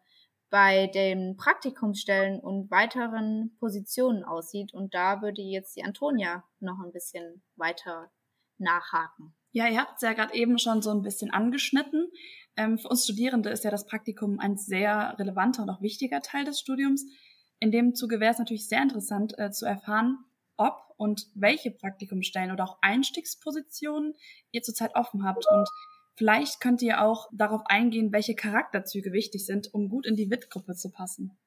bei 0.50 0.88
den 0.88 1.36
Praktikumsstellen 1.36 2.40
und 2.40 2.70
weiteren 2.70 3.56
Positionen 3.58 4.24
aussieht. 4.24 4.74
Und 4.74 4.94
da 4.94 5.22
würde 5.22 5.42
jetzt 5.42 5.76
die 5.76 5.84
Antonia 5.84 6.44
noch 6.58 6.80
ein 6.84 6.92
bisschen 6.92 7.42
weiter 7.56 8.10
nachhaken. 8.58 9.34
Ja, 9.52 9.68
ihr 9.68 9.80
habt 9.80 9.94
es 9.96 10.02
ja 10.02 10.12
gerade 10.12 10.34
eben 10.34 10.58
schon 10.58 10.82
so 10.82 10.90
ein 10.90 11.02
bisschen 11.02 11.30
angeschnitten. 11.30 12.10
Ähm, 12.56 12.78
für 12.78 12.88
uns 12.88 13.04
Studierende 13.04 13.50
ist 13.50 13.64
ja 13.64 13.70
das 13.70 13.86
Praktikum 13.86 14.38
ein 14.38 14.56
sehr 14.56 15.16
relevanter 15.18 15.62
und 15.62 15.70
auch 15.70 15.82
wichtiger 15.82 16.20
Teil 16.20 16.44
des 16.44 16.60
Studiums. 16.60 17.04
In 17.58 17.72
dem 17.72 17.94
Zuge 17.94 18.20
wäre 18.20 18.32
es 18.32 18.38
natürlich 18.38 18.68
sehr 18.68 18.82
interessant 18.82 19.38
äh, 19.38 19.50
zu 19.50 19.66
erfahren, 19.66 20.18
ob 20.56 20.76
und 20.96 21.26
welche 21.34 21.70
Praktikumsstellen 21.70 22.52
oder 22.52 22.64
auch 22.64 22.78
Einstiegspositionen 22.82 24.14
ihr 24.50 24.62
zurzeit 24.62 24.94
offen 24.94 25.24
habt 25.24 25.46
und 25.50 25.68
Vielleicht 26.20 26.60
könnt 26.60 26.82
ihr 26.82 27.00
auch 27.00 27.30
darauf 27.32 27.62
eingehen, 27.64 28.12
welche 28.12 28.34
Charakterzüge 28.34 29.10
wichtig 29.10 29.46
sind, 29.46 29.72
um 29.72 29.88
gut 29.88 30.06
in 30.06 30.16
die 30.16 30.30
WIT-Gruppe 30.30 30.74
zu 30.74 30.90
passen. 30.90 31.38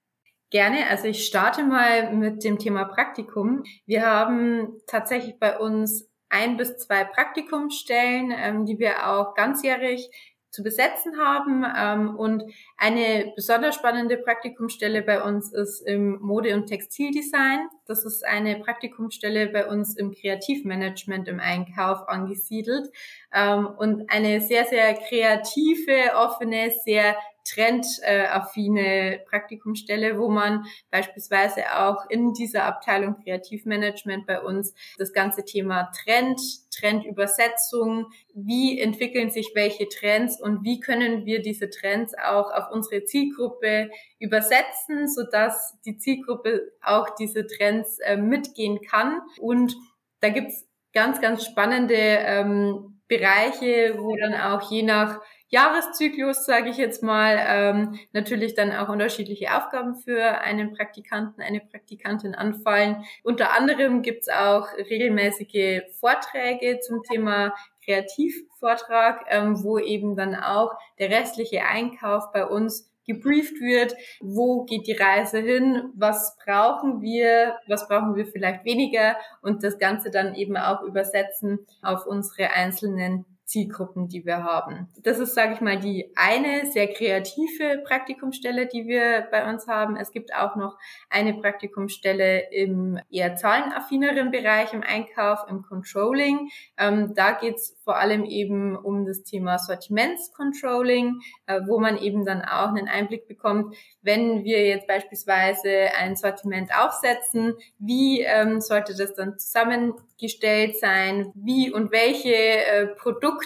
Gerne. 0.50 0.88
Also 0.89 1.06
ich 1.06 1.27
starte 1.27 1.63
mal 1.63 2.12
mit 2.12 2.44
dem 2.44 2.58
Thema 2.58 2.86
Praktikum. 2.86 3.62
Wir 3.86 4.03
haben 4.03 4.80
tatsächlich 4.88 5.38
bei 5.38 5.60
uns 5.60 6.10
ein 6.30 6.58
bis 6.58 6.75
zwei 6.80 7.03
Praktikumsstellen, 7.03 8.34
ähm, 8.36 8.65
die 8.65 8.80
wir 8.80 9.08
auch 9.12 9.36
ganzjährig 9.36 10.10
zu 10.54 10.62
besetzen 10.62 11.18
haben. 11.18 11.66
Ähm, 11.76 12.16
und 12.16 12.44
eine 12.78 13.34
besonders 13.36 13.74
spannende 13.74 14.18
Praktikumsstelle 14.18 15.02
bei 15.02 15.24
uns 15.24 15.52
ist 15.52 15.82
im 15.82 16.20
Mode- 16.22 16.54
und 16.54 16.68
Textildesign. 16.68 17.68
Das 17.88 18.06
ist 18.06 18.24
eine 18.24 18.60
Praktikumsstelle 18.60 19.48
bei 19.48 19.68
uns 19.68 19.98
im 19.98 20.12
Kreativmanagement 20.12 21.28
im 21.28 21.40
Einkauf 21.40 22.08
angesiedelt 22.08 22.88
ähm, 23.34 23.66
und 23.66 24.12
eine 24.12 24.42
sehr, 24.42 24.66
sehr 24.66 24.94
kreative, 24.94 26.16
offene, 26.16 26.72
sehr 26.86 27.16
trendaffine 27.44 29.22
Praktikumsstelle, 29.30 30.18
wo 30.18 30.30
man 30.30 30.66
beispielsweise 30.92 31.78
auch 31.78 32.10
in 32.10 32.34
dieser 32.34 32.66
Abteilung 32.66 33.16
Kreativmanagement 33.24 34.26
bei 34.26 34.42
uns 34.42 34.74
das 34.98 35.14
ganze 35.14 35.46
Thema 35.46 35.92
Trend, 36.04 36.40
Trendübersetzung, 36.72 38.08
wie 38.34 38.80
entwickeln 38.80 39.30
sich 39.30 39.52
welche 39.56 39.88
Trends 39.90 40.42
und 40.42 40.64
wie 40.64 40.80
können 40.80 41.26
wir 41.26 41.42
diese 41.42 41.70
Trends 41.70 42.14
auch 42.18 42.52
auf 42.52 42.72
unsere 42.72 43.04
Zielgruppe 43.06 43.90
übersetzen, 44.20 45.08
sodass 45.08 45.78
die 45.86 45.98
Zielgruppe 45.98 46.72
auch 46.82 47.10
diese 47.16 47.46
Trends 47.46 48.00
äh, 48.00 48.18
mitgehen 48.18 48.82
kann. 48.82 49.22
Und 49.40 49.76
da 50.22 50.30
gibt's 50.30 50.66
ganz, 50.94 51.20
ganz 51.22 51.46
spannende 51.46 51.96
ähm, 51.96 53.02
Bereiche, 53.08 53.96
wo 53.98 54.16
dann 54.16 54.34
auch 54.34 54.72
je 54.72 54.84
nach 54.84 55.20
Jahreszyklus, 55.54 56.46
sage 56.46 56.72
ich 56.72 56.78
jetzt 56.78 57.04
mal, 57.04 57.38
ähm, 57.40 58.00
natürlich 58.12 58.56
dann 58.56 58.72
auch 58.72 58.90
unterschiedliche 58.90 59.56
Aufgaben 59.56 59.94
für 59.94 60.40
einen 60.42 60.74
Praktikanten, 60.74 61.44
eine 61.44 61.60
Praktikantin 61.60 62.34
anfallen. 62.34 63.06
Unter 63.22 63.54
anderem 63.56 64.02
gibt's 64.02 64.30
auch 64.30 64.68
regelmäßige 64.76 65.84
Vorträge 66.00 66.80
zum 66.80 67.04
Thema 67.04 67.54
Kreativvortrag, 67.86 69.26
ähm, 69.30 69.64
wo 69.64 69.78
eben 69.78 70.16
dann 70.16 70.34
auch 70.34 70.72
der 70.98 71.12
restliche 71.12 71.64
Einkauf 71.66 72.32
bei 72.32 72.48
uns 72.48 72.90
gebrieft 73.06 73.62
wird, 73.62 73.94
wo 74.22 74.64
geht 74.64 74.88
die 74.88 74.94
Reise 74.94 75.38
hin, 75.38 75.92
was 75.94 76.36
brauchen 76.44 77.02
wir, 77.04 77.58
was 77.68 77.88
brauchen 77.88 78.16
wir 78.16 78.26
vielleicht 78.26 78.66
weniger? 78.66 79.18
Und 79.44 79.64
das 79.64 79.78
Ganze 79.78 80.10
dann 80.10 80.34
eben 80.34 80.58
auch 80.58 80.82
übersetzen 80.82 81.60
auf 81.84 82.08
unsere 82.08 82.54
einzelnen 82.54 83.26
Zielgruppen, 83.54 84.08
die 84.08 84.26
wir 84.26 84.44
haben. 84.44 84.88
Das 85.04 85.20
ist, 85.20 85.36
sage 85.36 85.54
ich 85.54 85.62
mal, 85.62 85.78
die 85.78 86.12
eine 86.16 86.72
sehr 86.72 86.92
kreative 86.92 87.84
Praktikumsstelle, 87.86 88.66
die 88.66 88.88
wir 88.88 89.28
bei 89.30 89.48
uns 89.48 89.68
haben. 89.68 89.96
Es 89.96 90.12
gibt 90.12 90.34
auch 90.34 90.56
noch 90.56 90.80
eine 91.08 91.36
Praktikumsstelle 91.36 92.52
im 92.52 93.00
eher 93.12 93.36
zahlenaffineren 93.36 94.32
Bereich 94.32 94.74
im 94.74 94.82
Einkauf, 94.82 95.46
im 95.48 95.62
Controlling. 95.62 96.50
Ähm, 96.80 97.14
da 97.14 97.34
geht's 97.34 97.78
vor 97.84 97.98
allem 97.98 98.26
eben 98.26 98.76
um 98.76 99.06
das 99.06 99.22
Thema 99.22 99.60
Sortimentscontrolling, 99.60 101.20
äh, 101.46 101.62
wo 101.68 101.80
man 101.80 102.00
eben 102.00 102.26
dann 102.26 102.42
auch 102.42 102.70
einen 102.70 102.88
Einblick 102.88 103.28
bekommt, 103.28 103.76
wenn 104.02 104.44
wir 104.44 104.66
jetzt 104.66 104.88
beispielsweise 104.88 105.92
ein 106.00 106.16
Sortiment 106.16 106.72
aufsetzen, 106.76 107.54
wie 107.78 108.22
ähm, 108.22 108.62
sollte 108.62 108.96
das 108.96 109.14
dann 109.14 109.38
zusammengestellt 109.38 110.80
sein, 110.80 111.32
wie 111.36 111.72
und 111.72 111.92
welche 111.92 112.34
äh, 112.34 112.88
Produkte 112.88 113.43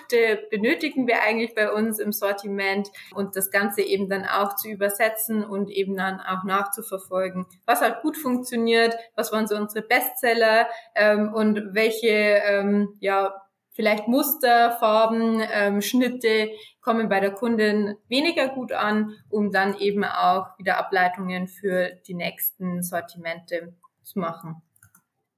benötigen 0.50 1.08
wir 1.08 1.22
eigentlich 1.22 1.56
bei 1.56 1.72
uns 1.72 2.00
im 2.00 2.12
Sortiment 2.12 2.89
und 3.13 3.36
das 3.36 3.51
Ganze 3.51 3.82
eben 3.82 4.10
dann 4.10 4.25
auch 4.25 4.56
zu 4.56 4.70
übersetzen 4.70 5.44
und 5.44 5.70
eben 5.70 5.96
dann 5.96 6.20
auch 6.20 6.44
nachzuverfolgen, 6.44 7.46
was 7.66 7.82
halt 7.82 8.01
gut 8.01 8.18
funktioniert, 8.18 8.96
was 9.16 9.32
waren 9.32 9.48
so 9.48 9.56
unsere 9.56 9.86
Bestseller 9.86 10.68
ähm, 10.96 11.34
und 11.34 11.74
welche 11.74 12.08
ähm, 12.08 12.96
ja 13.00 13.34
vielleicht 13.77 14.08
Muster, 14.08 14.72
Farben, 14.80 15.42
ähm, 15.54 15.82
Schnitte 15.82 16.50
kommen 16.82 17.10
bei 17.10 17.20
der 17.20 17.32
Kundin 17.32 17.96
weniger 18.10 18.50
gut 18.50 18.72
an, 18.72 19.13
um 19.30 19.51
dann 19.51 19.77
eben 19.77 20.04
auch 20.04 20.58
wieder 20.58 20.77
Ableitungen 20.80 21.48
für 21.48 21.92
die 22.08 22.16
nächsten 22.16 22.82
Sortimente 22.82 23.75
zu 24.04 24.20
machen. 24.20 24.63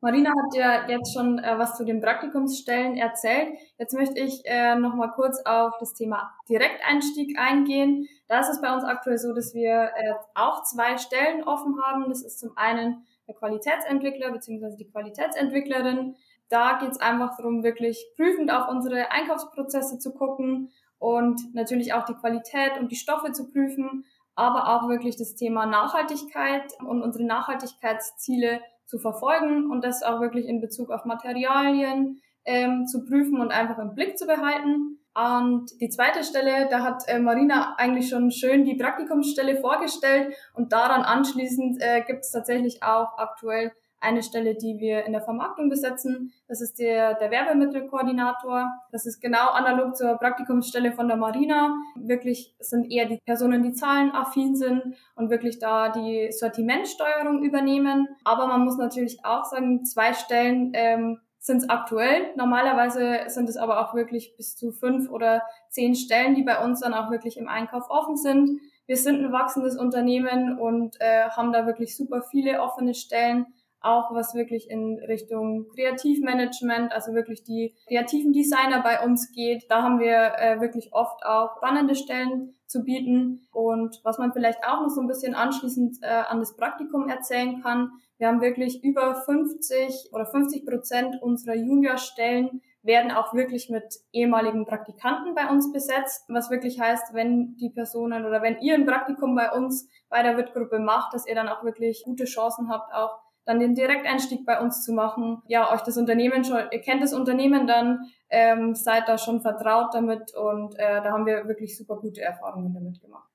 Marina 0.02 0.30
hat 0.30 0.56
ja 0.56 0.88
jetzt 0.88 1.14
schon 1.14 1.40
äh, 1.40 1.58
was 1.58 1.76
zu 1.76 1.84
den 1.84 2.02
Praktikumsstellen 2.02 2.96
erzählt. 2.96 3.50
Jetzt 3.78 3.94
möchte 3.94 4.20
ich 4.20 4.42
äh, 4.46 4.76
noch 4.76 4.96
mal 4.96 5.12
kurz 5.12 5.42
auf 5.46 5.74
das 5.80 5.94
Thema 5.94 6.32
Direkteinstieg 6.48 7.38
eingehen. 7.38 8.08
Da 8.28 8.40
ist 8.40 8.50
es 8.50 8.62
bei 8.62 8.74
uns 8.74 8.84
aktuell 8.84 9.18
so, 9.18 9.34
dass 9.34 9.54
wir 9.54 9.92
äh, 9.96 10.14
auch 10.36 10.64
zwei 10.64 10.98
Stellen 10.98 11.44
offen 11.44 11.76
haben. 11.82 12.08
Das 12.08 12.24
ist 12.24 12.40
zum 12.40 12.52
einen 12.56 13.06
der 13.28 13.36
Qualitätsentwickler 13.36 14.32
bzw. 14.32 14.78
die 14.78 14.90
Qualitätsentwicklerin 14.90 16.16
da 16.50 16.80
geht 16.80 16.92
es 16.92 17.00
einfach 17.00 17.38
darum, 17.38 17.64
wirklich 17.64 18.04
prüfend 18.16 18.52
auf 18.52 18.68
unsere 18.68 19.12
Einkaufsprozesse 19.12 20.00
zu 20.00 20.14
gucken 20.14 20.72
und 20.98 21.54
natürlich 21.54 21.94
auch 21.94 22.06
die 22.06 22.16
Qualität 22.16 22.78
und 22.80 22.92
die 22.92 22.96
Stoffe 22.96 23.32
zu 23.32 23.50
prüfen, 23.52 24.06
aber 24.36 24.68
auch 24.68 24.90
wirklich 24.90 25.16
das 25.16 25.36
Thema 25.36 25.68
Nachhaltigkeit 25.68 26.74
und 26.80 27.04
unsere 27.04 27.24
Nachhaltigkeitsziele 27.24 28.62
zu 28.90 28.98
verfolgen 28.98 29.70
und 29.70 29.84
das 29.84 30.02
auch 30.02 30.20
wirklich 30.20 30.48
in 30.48 30.62
Bezug 30.62 30.90
auf 30.90 31.06
Materialien 31.06 32.20
ähm, 32.44 32.88
zu 32.88 33.06
prüfen 33.06 33.40
und 33.40 33.52
einfach 33.52 33.78
im 33.78 33.94
Blick 33.94 34.18
zu 34.18 34.26
behalten. 34.26 34.98
Und 35.14 35.70
die 35.80 35.90
zweite 35.90 36.24
Stelle, 36.24 36.68
da 36.70 36.82
hat 36.82 37.04
äh, 37.08 37.20
Marina 37.20 37.76
eigentlich 37.78 38.10
schon 38.10 38.32
schön 38.32 38.66
die 38.66 38.76
Praktikumsstelle 38.76 39.58
vorgestellt 39.58 40.34
und 40.54 40.72
daran 40.72 41.04
anschließend 41.04 41.82
äh, 41.82 42.02
gibt 42.02 42.22
es 42.22 42.32
tatsächlich 42.32 42.82
auch 42.82 43.18
aktuell 43.18 43.72
eine 44.02 44.24
Stelle, 44.24 44.56
die 44.56 44.80
wir 44.80 45.06
in 45.06 45.12
der 45.12 45.22
Vermarktung 45.22 45.70
besetzen. 45.70 46.34
Das 46.48 46.62
ist 46.62 46.80
der, 46.80 47.16
der 47.16 47.32
Werbemittelkoordinator. 47.32 48.72
Das 48.92 49.06
ist 49.06 49.20
genau 49.20 49.50
analog 49.50 49.96
zur 49.96 50.16
Praktikumsstelle 50.16 50.92
von 50.92 51.08
der 51.08 51.18
Marina. 51.18 51.76
Wirklich 51.96 52.56
sind 52.60 52.92
eher 52.92 53.06
die 53.06 53.20
Personen, 53.26 53.64
die 53.64 53.74
zahlenaffin 53.74 54.56
sind 54.56 54.96
und 55.16 55.30
wirklich 55.30 55.60
da 55.60 55.90
die 55.90 56.32
Sortimentsteuerung 56.32 57.44
übernehmen. 57.44 58.08
Aber 58.24 58.48
man 58.48 58.64
muss 58.64 58.78
natürlich 58.78 59.24
auch 59.26 59.46
sagen, 59.46 59.86
zwei 59.86 60.14
Stellen 60.14 60.72
ähm, 60.74 61.20
sind 61.40 61.64
es 61.64 61.70
aktuell. 61.70 62.34
Normalerweise 62.36 63.22
sind 63.28 63.50
es 63.50 63.58
aber 63.58 63.80
auch 63.80 63.94
wirklich 63.96 64.36
bis 64.38 64.56
zu 64.56 64.72
fünf 64.72 65.10
oder 65.10 65.42
zehn 65.70 65.96
Stellen, 65.96 66.36
die 66.36 66.44
bei 66.44 66.64
uns 66.64 66.82
dann 66.82 66.94
auch 66.94 67.12
wirklich 67.12 67.38
im 67.38 67.48
Einkauf 67.48 67.90
offen 67.90 68.18
sind. 68.18 68.60
Wir 68.86 68.98
sind 68.98 69.24
ein 69.24 69.32
wachsendes 69.32 69.78
Unternehmen 69.78 70.58
und 70.58 71.00
äh, 71.00 71.30
haben 71.30 71.54
da 71.54 71.66
wirklich 71.66 71.96
super 71.96 72.24
viele 72.24 72.62
offene 72.62 72.94
Stellen 72.94 73.46
auch 73.82 74.14
was 74.14 74.34
wirklich 74.34 74.70
in 74.70 75.00
Richtung 75.08 75.68
Kreativmanagement, 75.74 76.92
also 76.92 77.14
wirklich 77.14 77.44
die 77.44 77.76
kreativen 77.88 78.34
Designer 78.34 78.82
bei 78.82 79.04
uns 79.04 79.32
geht. 79.32 79.66
Da 79.70 79.82
haben 79.82 80.00
wir 80.00 80.34
äh, 80.38 80.60
wirklich 80.62 80.94
oft 80.94 81.24
auch 81.26 81.58
spannende 81.58 81.96
Stellen 81.96 82.56
zu 82.66 82.84
bieten. 82.84 83.48
Und 83.52 84.00
was 84.04 84.18
man 84.18 84.34
vielleicht 84.34 84.64
auch 84.66 84.82
noch 84.82 84.90
so 84.90 85.02
ein 85.02 85.08
bisschen 85.08 85.34
anschließend 85.34 85.98
äh, 86.02 86.08
an 86.08 86.40
das 86.40 86.56
Praktikum 86.56 87.08
erzählen 87.08 87.62
kann, 87.62 87.92
wir 88.18 88.28
haben 88.28 88.42
wirklich 88.42 88.84
über 88.84 89.16
50 89.16 90.10
oder 90.12 90.26
50 90.26 90.66
Prozent 90.66 91.22
unserer 91.22 91.56
Juniorstellen 91.56 92.62
werden 92.82 93.12
auch 93.12 93.34
wirklich 93.34 93.70
mit 93.70 94.00
ehemaligen 94.12 94.66
Praktikanten 94.66 95.36
bei 95.36 95.50
uns 95.50 95.72
besetzt, 95.72 96.26
was 96.30 96.50
wirklich 96.50 96.80
heißt, 96.80 97.14
wenn 97.14 97.56
die 97.58 97.70
Personen 97.70 98.26
oder 98.26 98.42
wenn 98.42 98.60
ihr 98.60 98.74
ein 98.74 98.86
Praktikum 98.86 99.36
bei 99.36 99.52
uns 99.52 99.90
bei 100.10 100.24
der 100.24 100.38
WIT-Gruppe 100.38 100.80
macht, 100.80 101.14
dass 101.14 101.28
ihr 101.28 101.36
dann 101.36 101.50
auch 101.50 101.64
wirklich 101.64 102.04
gute 102.06 102.26
Chancen 102.26 102.70
habt, 102.70 102.94
auch 102.94 103.20
dann 103.50 103.60
den 103.60 103.74
Direkteinstieg 103.74 104.46
bei 104.46 104.62
uns 104.62 104.84
zu 104.84 104.94
machen. 104.94 105.42
Ja, 105.48 105.74
euch 105.74 105.82
das 105.82 105.98
Unternehmen 105.98 106.44
schon, 106.44 106.60
ihr 106.72 106.82
kennt 106.82 107.02
das 107.02 107.14
Unternehmen 107.14 107.66
dann, 107.66 108.06
ähm, 108.30 108.76
seid 108.76 109.08
da 109.08 109.18
schon 109.18 109.42
vertraut 109.42 109.94
damit 109.94 110.36
und 110.36 110.76
äh, 110.76 111.02
da 111.02 111.12
haben 111.12 111.26
wir 111.26 111.48
wirklich 111.48 111.76
super 111.76 111.98
gute 111.98 112.22
Erfahrungen 112.22 112.76
damit 112.76 113.02
gemacht. 113.02 113.28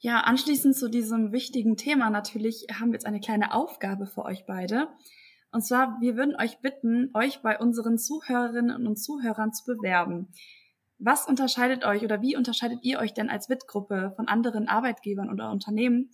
Ja, 0.00 0.20
anschließend 0.20 0.76
zu 0.76 0.90
diesem 0.90 1.32
wichtigen 1.32 1.78
Thema 1.78 2.10
natürlich 2.10 2.66
haben 2.78 2.88
wir 2.88 2.94
jetzt 2.94 3.06
eine 3.06 3.20
kleine 3.20 3.54
Aufgabe 3.54 4.06
für 4.06 4.24
euch 4.24 4.44
beide. 4.44 4.88
Und 5.50 5.64
zwar, 5.64 5.98
wir 6.00 6.16
würden 6.16 6.36
euch 6.36 6.58
bitten, 6.60 7.10
euch 7.14 7.40
bei 7.40 7.58
unseren 7.58 7.96
Zuhörerinnen 7.98 8.86
und 8.86 8.96
Zuhörern 8.96 9.52
zu 9.54 9.64
bewerben. 9.64 10.28
Was 10.98 11.26
unterscheidet 11.26 11.86
euch 11.86 12.02
oder 12.04 12.20
wie 12.20 12.36
unterscheidet 12.36 12.80
ihr 12.82 12.98
euch 12.98 13.14
denn 13.14 13.30
als 13.30 13.48
WIT-Gruppe 13.48 14.12
von 14.14 14.28
anderen 14.28 14.68
Arbeitgebern 14.68 15.30
oder 15.30 15.50
Unternehmen? 15.50 16.10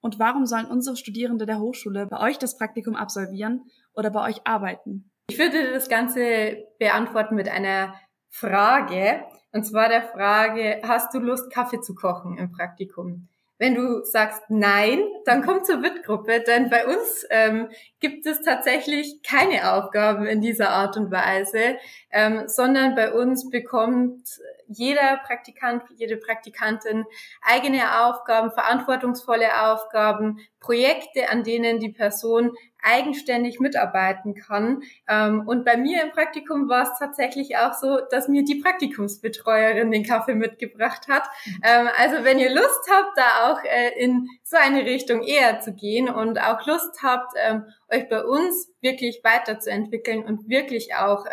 Und 0.00 0.18
warum 0.18 0.46
sollen 0.46 0.66
unsere 0.66 0.96
Studierende 0.96 1.46
der 1.46 1.58
Hochschule 1.58 2.06
bei 2.06 2.20
euch 2.20 2.38
das 2.38 2.56
Praktikum 2.56 2.94
absolvieren 2.94 3.62
oder 3.94 4.10
bei 4.10 4.28
euch 4.28 4.40
arbeiten? 4.44 5.10
Ich 5.30 5.38
würde 5.38 5.72
das 5.72 5.88
Ganze 5.88 6.64
beantworten 6.78 7.34
mit 7.34 7.48
einer 7.48 7.94
Frage. 8.30 9.24
Und 9.52 9.64
zwar 9.64 9.88
der 9.88 10.02
Frage, 10.02 10.80
hast 10.84 11.12
du 11.14 11.18
Lust, 11.18 11.52
Kaffee 11.52 11.80
zu 11.80 11.94
kochen 11.94 12.38
im 12.38 12.52
Praktikum? 12.52 13.28
Wenn 13.58 13.74
du 13.74 14.04
sagst 14.04 14.42
nein, 14.48 15.00
dann 15.24 15.42
komm 15.42 15.64
zur 15.64 15.82
WIT-Gruppe, 15.82 16.44
denn 16.46 16.70
bei 16.70 16.86
uns 16.86 17.26
ähm, 17.30 17.68
gibt 17.98 18.24
es 18.24 18.40
tatsächlich 18.42 19.20
keine 19.22 19.72
Aufgaben 19.72 20.26
in 20.26 20.40
dieser 20.40 20.70
Art 20.70 20.96
und 20.96 21.10
Weise, 21.10 21.76
ähm, 22.12 22.44
sondern 22.46 22.94
bei 22.94 23.12
uns 23.12 23.50
bekommt 23.50 24.22
jeder 24.68 25.18
Praktikant, 25.24 25.82
jede 25.96 26.16
Praktikantin 26.16 27.04
eigene 27.42 28.04
Aufgaben, 28.04 28.50
verantwortungsvolle 28.50 29.70
Aufgaben, 29.70 30.38
Projekte, 30.60 31.30
an 31.30 31.44
denen 31.44 31.78
die 31.78 31.90
Person 31.90 32.52
eigenständig 32.82 33.60
mitarbeiten 33.60 34.34
kann. 34.34 34.82
Ähm, 35.08 35.42
und 35.46 35.64
bei 35.64 35.76
mir 35.76 36.02
im 36.02 36.10
Praktikum 36.10 36.68
war 36.68 36.82
es 36.82 36.98
tatsächlich 36.98 37.56
auch 37.56 37.74
so, 37.74 37.98
dass 38.10 38.28
mir 38.28 38.44
die 38.44 38.56
Praktikumsbetreuerin 38.56 39.90
den 39.90 40.04
Kaffee 40.04 40.34
mitgebracht 40.34 41.08
hat. 41.08 41.24
Ähm, 41.62 41.88
also 41.96 42.24
wenn 42.24 42.38
ihr 42.38 42.54
Lust 42.54 42.88
habt, 42.90 43.16
da 43.16 43.52
auch 43.52 43.64
äh, 43.64 43.90
in 43.98 44.28
so 44.42 44.56
eine 44.56 44.84
Richtung 44.84 45.22
eher 45.22 45.60
zu 45.60 45.74
gehen 45.74 46.08
und 46.08 46.40
auch 46.40 46.66
Lust 46.66 47.02
habt, 47.02 47.32
ähm, 47.36 47.64
euch 47.90 48.08
bei 48.08 48.22
uns 48.24 48.70
wirklich 48.80 49.20
weiterzuentwickeln 49.24 50.24
und 50.24 50.48
wirklich 50.48 50.94
auch 50.94 51.24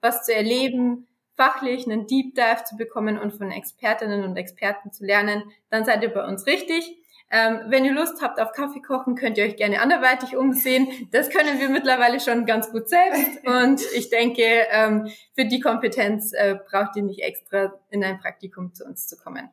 was 0.00 0.24
zu 0.24 0.34
erleben, 0.34 1.08
fachlich 1.36 1.86
einen 1.86 2.06
Deep 2.06 2.34
Dive 2.34 2.64
zu 2.64 2.76
bekommen 2.76 3.18
und 3.18 3.32
von 3.32 3.50
Expertinnen 3.50 4.24
und 4.24 4.36
Experten 4.36 4.92
zu 4.92 5.04
lernen, 5.04 5.42
dann 5.70 5.84
seid 5.84 6.02
ihr 6.02 6.12
bei 6.12 6.26
uns 6.26 6.46
richtig. 6.46 6.98
Ähm, 7.30 7.60
wenn 7.66 7.84
ihr 7.84 7.92
Lust 7.92 8.22
habt 8.22 8.38
auf 8.38 8.52
Kaffee 8.52 8.80
kochen, 8.80 9.16
könnt 9.16 9.38
ihr 9.38 9.44
euch 9.44 9.56
gerne 9.56 9.80
anderweitig 9.80 10.36
umsehen. 10.36 11.08
Das 11.10 11.30
können 11.30 11.58
wir 11.58 11.68
mittlerweile 11.68 12.20
schon 12.20 12.46
ganz 12.46 12.70
gut 12.70 12.88
selbst. 12.88 13.42
Und 13.46 13.82
ich 13.96 14.10
denke, 14.10 14.42
ähm, 14.70 15.08
für 15.34 15.44
die 15.44 15.60
Kompetenz 15.60 16.32
äh, 16.32 16.56
braucht 16.70 16.96
ihr 16.96 17.02
nicht 17.02 17.22
extra 17.22 17.72
in 17.90 18.04
ein 18.04 18.20
Praktikum 18.20 18.72
zu 18.74 18.84
uns 18.84 19.08
zu 19.08 19.16
kommen. 19.16 19.50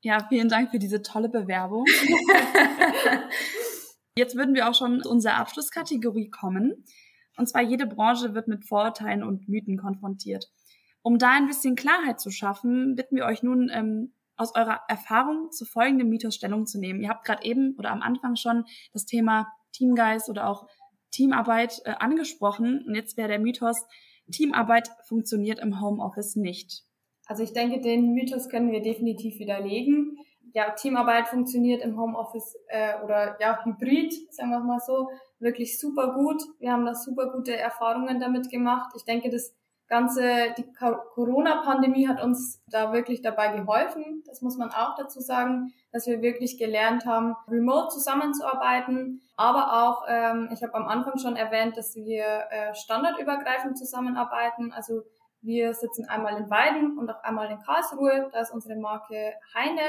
Ja, 0.00 0.26
vielen 0.28 0.48
Dank 0.48 0.70
für 0.70 0.78
diese 0.78 1.02
tolle 1.02 1.28
Bewerbung. 1.28 1.84
Jetzt 4.16 4.36
würden 4.36 4.54
wir 4.54 4.68
auch 4.68 4.74
schon 4.74 5.02
zu 5.02 5.10
unserer 5.10 5.36
Abschlusskategorie 5.36 6.30
kommen. 6.30 6.84
Und 7.36 7.48
zwar 7.48 7.62
jede 7.62 7.86
Branche 7.86 8.34
wird 8.34 8.48
mit 8.48 8.64
Vorurteilen 8.64 9.22
und 9.22 9.48
Mythen 9.48 9.78
konfrontiert. 9.78 10.50
Um 11.02 11.18
da 11.18 11.30
ein 11.32 11.46
bisschen 11.46 11.74
Klarheit 11.74 12.20
zu 12.20 12.30
schaffen, 12.30 12.94
bitten 12.94 13.16
wir 13.16 13.24
euch 13.24 13.42
nun 13.42 13.70
ähm, 13.72 14.12
aus 14.36 14.54
eurer 14.54 14.80
Erfahrung 14.88 15.50
zu 15.50 15.64
folgendem 15.64 16.08
Mythos 16.08 16.34
Stellung 16.34 16.66
zu 16.66 16.78
nehmen. 16.78 17.00
Ihr 17.00 17.08
habt 17.08 17.24
gerade 17.24 17.44
eben 17.44 17.74
oder 17.78 17.90
am 17.90 18.02
Anfang 18.02 18.36
schon 18.36 18.64
das 18.92 19.04
Thema 19.04 19.52
Teamgeist 19.72 20.28
oder 20.28 20.48
auch 20.48 20.66
Teamarbeit 21.10 21.82
äh, 21.84 21.94
angesprochen. 21.98 22.84
Und 22.86 22.94
jetzt 22.94 23.16
wäre 23.16 23.28
der 23.28 23.38
Mythos, 23.38 23.84
Teamarbeit 24.30 24.88
funktioniert 25.06 25.58
im 25.58 25.80
Homeoffice 25.80 26.36
nicht. 26.36 26.84
Also 27.26 27.42
ich 27.42 27.52
denke, 27.52 27.80
den 27.80 28.14
Mythos 28.14 28.48
können 28.48 28.72
wir 28.72 28.82
definitiv 28.82 29.38
widerlegen. 29.38 30.18
Ja, 30.54 30.70
Teamarbeit 30.70 31.28
funktioniert 31.28 31.82
im 31.82 31.98
Homeoffice 31.98 32.56
äh, 32.68 33.02
oder 33.04 33.36
ja, 33.40 33.64
hybrid, 33.64 34.12
sagen 34.32 34.50
wir 34.50 34.60
mal 34.60 34.80
so, 34.80 35.08
wirklich 35.38 35.80
super 35.80 36.14
gut. 36.14 36.42
Wir 36.58 36.72
haben 36.72 36.84
da 36.84 36.94
super 36.94 37.32
gute 37.32 37.56
Erfahrungen 37.56 38.20
damit 38.20 38.50
gemacht. 38.50 38.92
Ich 38.96 39.04
denke, 39.04 39.30
das 39.30 39.54
ganze, 39.88 40.54
die 40.56 40.66
Corona-Pandemie 41.14 42.08
hat 42.08 42.22
uns 42.22 42.62
da 42.66 42.92
wirklich 42.92 43.22
dabei 43.22 43.56
geholfen. 43.56 44.22
Das 44.26 44.40
muss 44.40 44.56
man 44.56 44.70
auch 44.70 44.94
dazu 44.96 45.20
sagen, 45.20 45.72
dass 45.92 46.06
wir 46.06 46.22
wirklich 46.22 46.58
gelernt 46.58 47.04
haben, 47.04 47.36
remote 47.48 47.88
zusammenzuarbeiten. 47.88 49.20
Aber 49.36 49.84
auch, 49.84 50.04
ähm, 50.08 50.48
ich 50.52 50.62
habe 50.62 50.74
am 50.74 50.88
Anfang 50.88 51.18
schon 51.18 51.36
erwähnt, 51.36 51.76
dass 51.76 51.94
wir 51.94 52.24
äh, 52.24 52.74
standardübergreifend 52.74 53.76
zusammenarbeiten. 53.76 54.72
Also 54.72 55.02
wir 55.42 55.74
sitzen 55.74 56.08
einmal 56.08 56.36
in 56.38 56.48
Weiden 56.48 56.96
und 56.98 57.10
auch 57.10 57.22
einmal 57.22 57.50
in 57.50 57.60
Karlsruhe. 57.60 58.30
Da 58.32 58.40
ist 58.40 58.52
unsere 58.52 58.76
Marke 58.76 59.34
Heine 59.54 59.82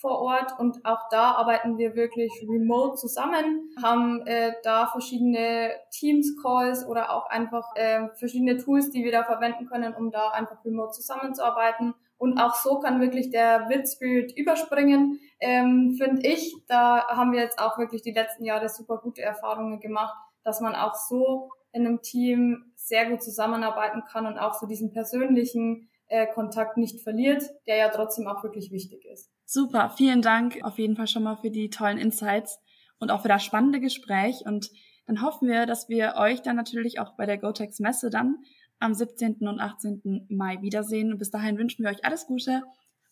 vor 0.00 0.20
Ort 0.20 0.58
und 0.58 0.84
auch 0.84 1.08
da 1.10 1.32
arbeiten 1.32 1.76
wir 1.76 1.96
wirklich 1.96 2.30
remote 2.48 2.96
zusammen, 2.96 3.68
haben 3.82 4.24
äh, 4.26 4.52
da 4.62 4.86
verschiedene 4.86 5.72
Teams-Calls 5.90 6.86
oder 6.86 7.12
auch 7.12 7.28
einfach 7.28 7.74
äh, 7.74 8.08
verschiedene 8.14 8.58
Tools, 8.58 8.90
die 8.90 9.02
wir 9.02 9.10
da 9.10 9.24
verwenden 9.24 9.66
können, 9.66 9.94
um 9.94 10.12
da 10.12 10.30
einfach 10.30 10.64
remote 10.64 10.92
zusammenzuarbeiten. 10.92 11.94
Und 12.16 12.38
auch 12.38 12.54
so 12.54 12.78
kann 12.78 13.00
wirklich 13.00 13.30
der 13.30 13.68
Wit-Spirit 13.68 14.36
überspringen, 14.36 15.18
ähm, 15.40 15.96
finde 15.98 16.26
ich. 16.28 16.54
Da 16.68 17.08
haben 17.08 17.32
wir 17.32 17.40
jetzt 17.40 17.58
auch 17.58 17.76
wirklich 17.78 18.02
die 18.02 18.12
letzten 18.12 18.44
Jahre 18.44 18.68
super 18.68 18.98
gute 18.98 19.22
Erfahrungen 19.22 19.80
gemacht, 19.80 20.16
dass 20.44 20.60
man 20.60 20.76
auch 20.76 20.94
so 20.94 21.50
in 21.72 21.86
einem 21.86 22.02
Team 22.02 22.72
sehr 22.76 23.10
gut 23.10 23.22
zusammenarbeiten 23.22 24.02
kann 24.10 24.26
und 24.26 24.38
auch 24.38 24.54
so 24.54 24.66
diesen 24.66 24.92
persönlichen 24.92 25.88
äh, 26.06 26.26
Kontakt 26.26 26.76
nicht 26.76 27.02
verliert, 27.02 27.42
der 27.66 27.76
ja 27.76 27.88
trotzdem 27.88 28.28
auch 28.28 28.42
wirklich 28.42 28.70
wichtig 28.70 29.04
ist. 29.04 29.30
Super, 29.50 29.88
vielen 29.88 30.20
Dank 30.20 30.58
auf 30.62 30.78
jeden 30.78 30.94
Fall 30.94 31.06
schon 31.06 31.22
mal 31.22 31.36
für 31.36 31.50
die 31.50 31.70
tollen 31.70 31.96
Insights 31.96 32.60
und 32.98 33.10
auch 33.10 33.22
für 33.22 33.28
das 33.28 33.42
spannende 33.42 33.80
Gespräch. 33.80 34.42
Und 34.44 34.70
dann 35.06 35.22
hoffen 35.22 35.48
wir, 35.48 35.64
dass 35.64 35.88
wir 35.88 36.16
euch 36.18 36.42
dann 36.42 36.54
natürlich 36.54 37.00
auch 37.00 37.16
bei 37.16 37.24
der 37.24 37.38
GoTex 37.38 37.80
Messe 37.80 38.10
dann 38.10 38.44
am 38.78 38.92
17. 38.92 39.48
und 39.48 39.58
18. 39.58 40.26
Mai 40.28 40.60
wiedersehen. 40.60 41.12
Und 41.12 41.18
bis 41.18 41.30
dahin 41.30 41.56
wünschen 41.56 41.82
wir 41.82 41.90
euch 41.90 42.04
alles 42.04 42.26
Gute 42.26 42.62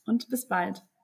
und 0.05 0.29
bis 0.29 0.46
bald. 0.46 0.83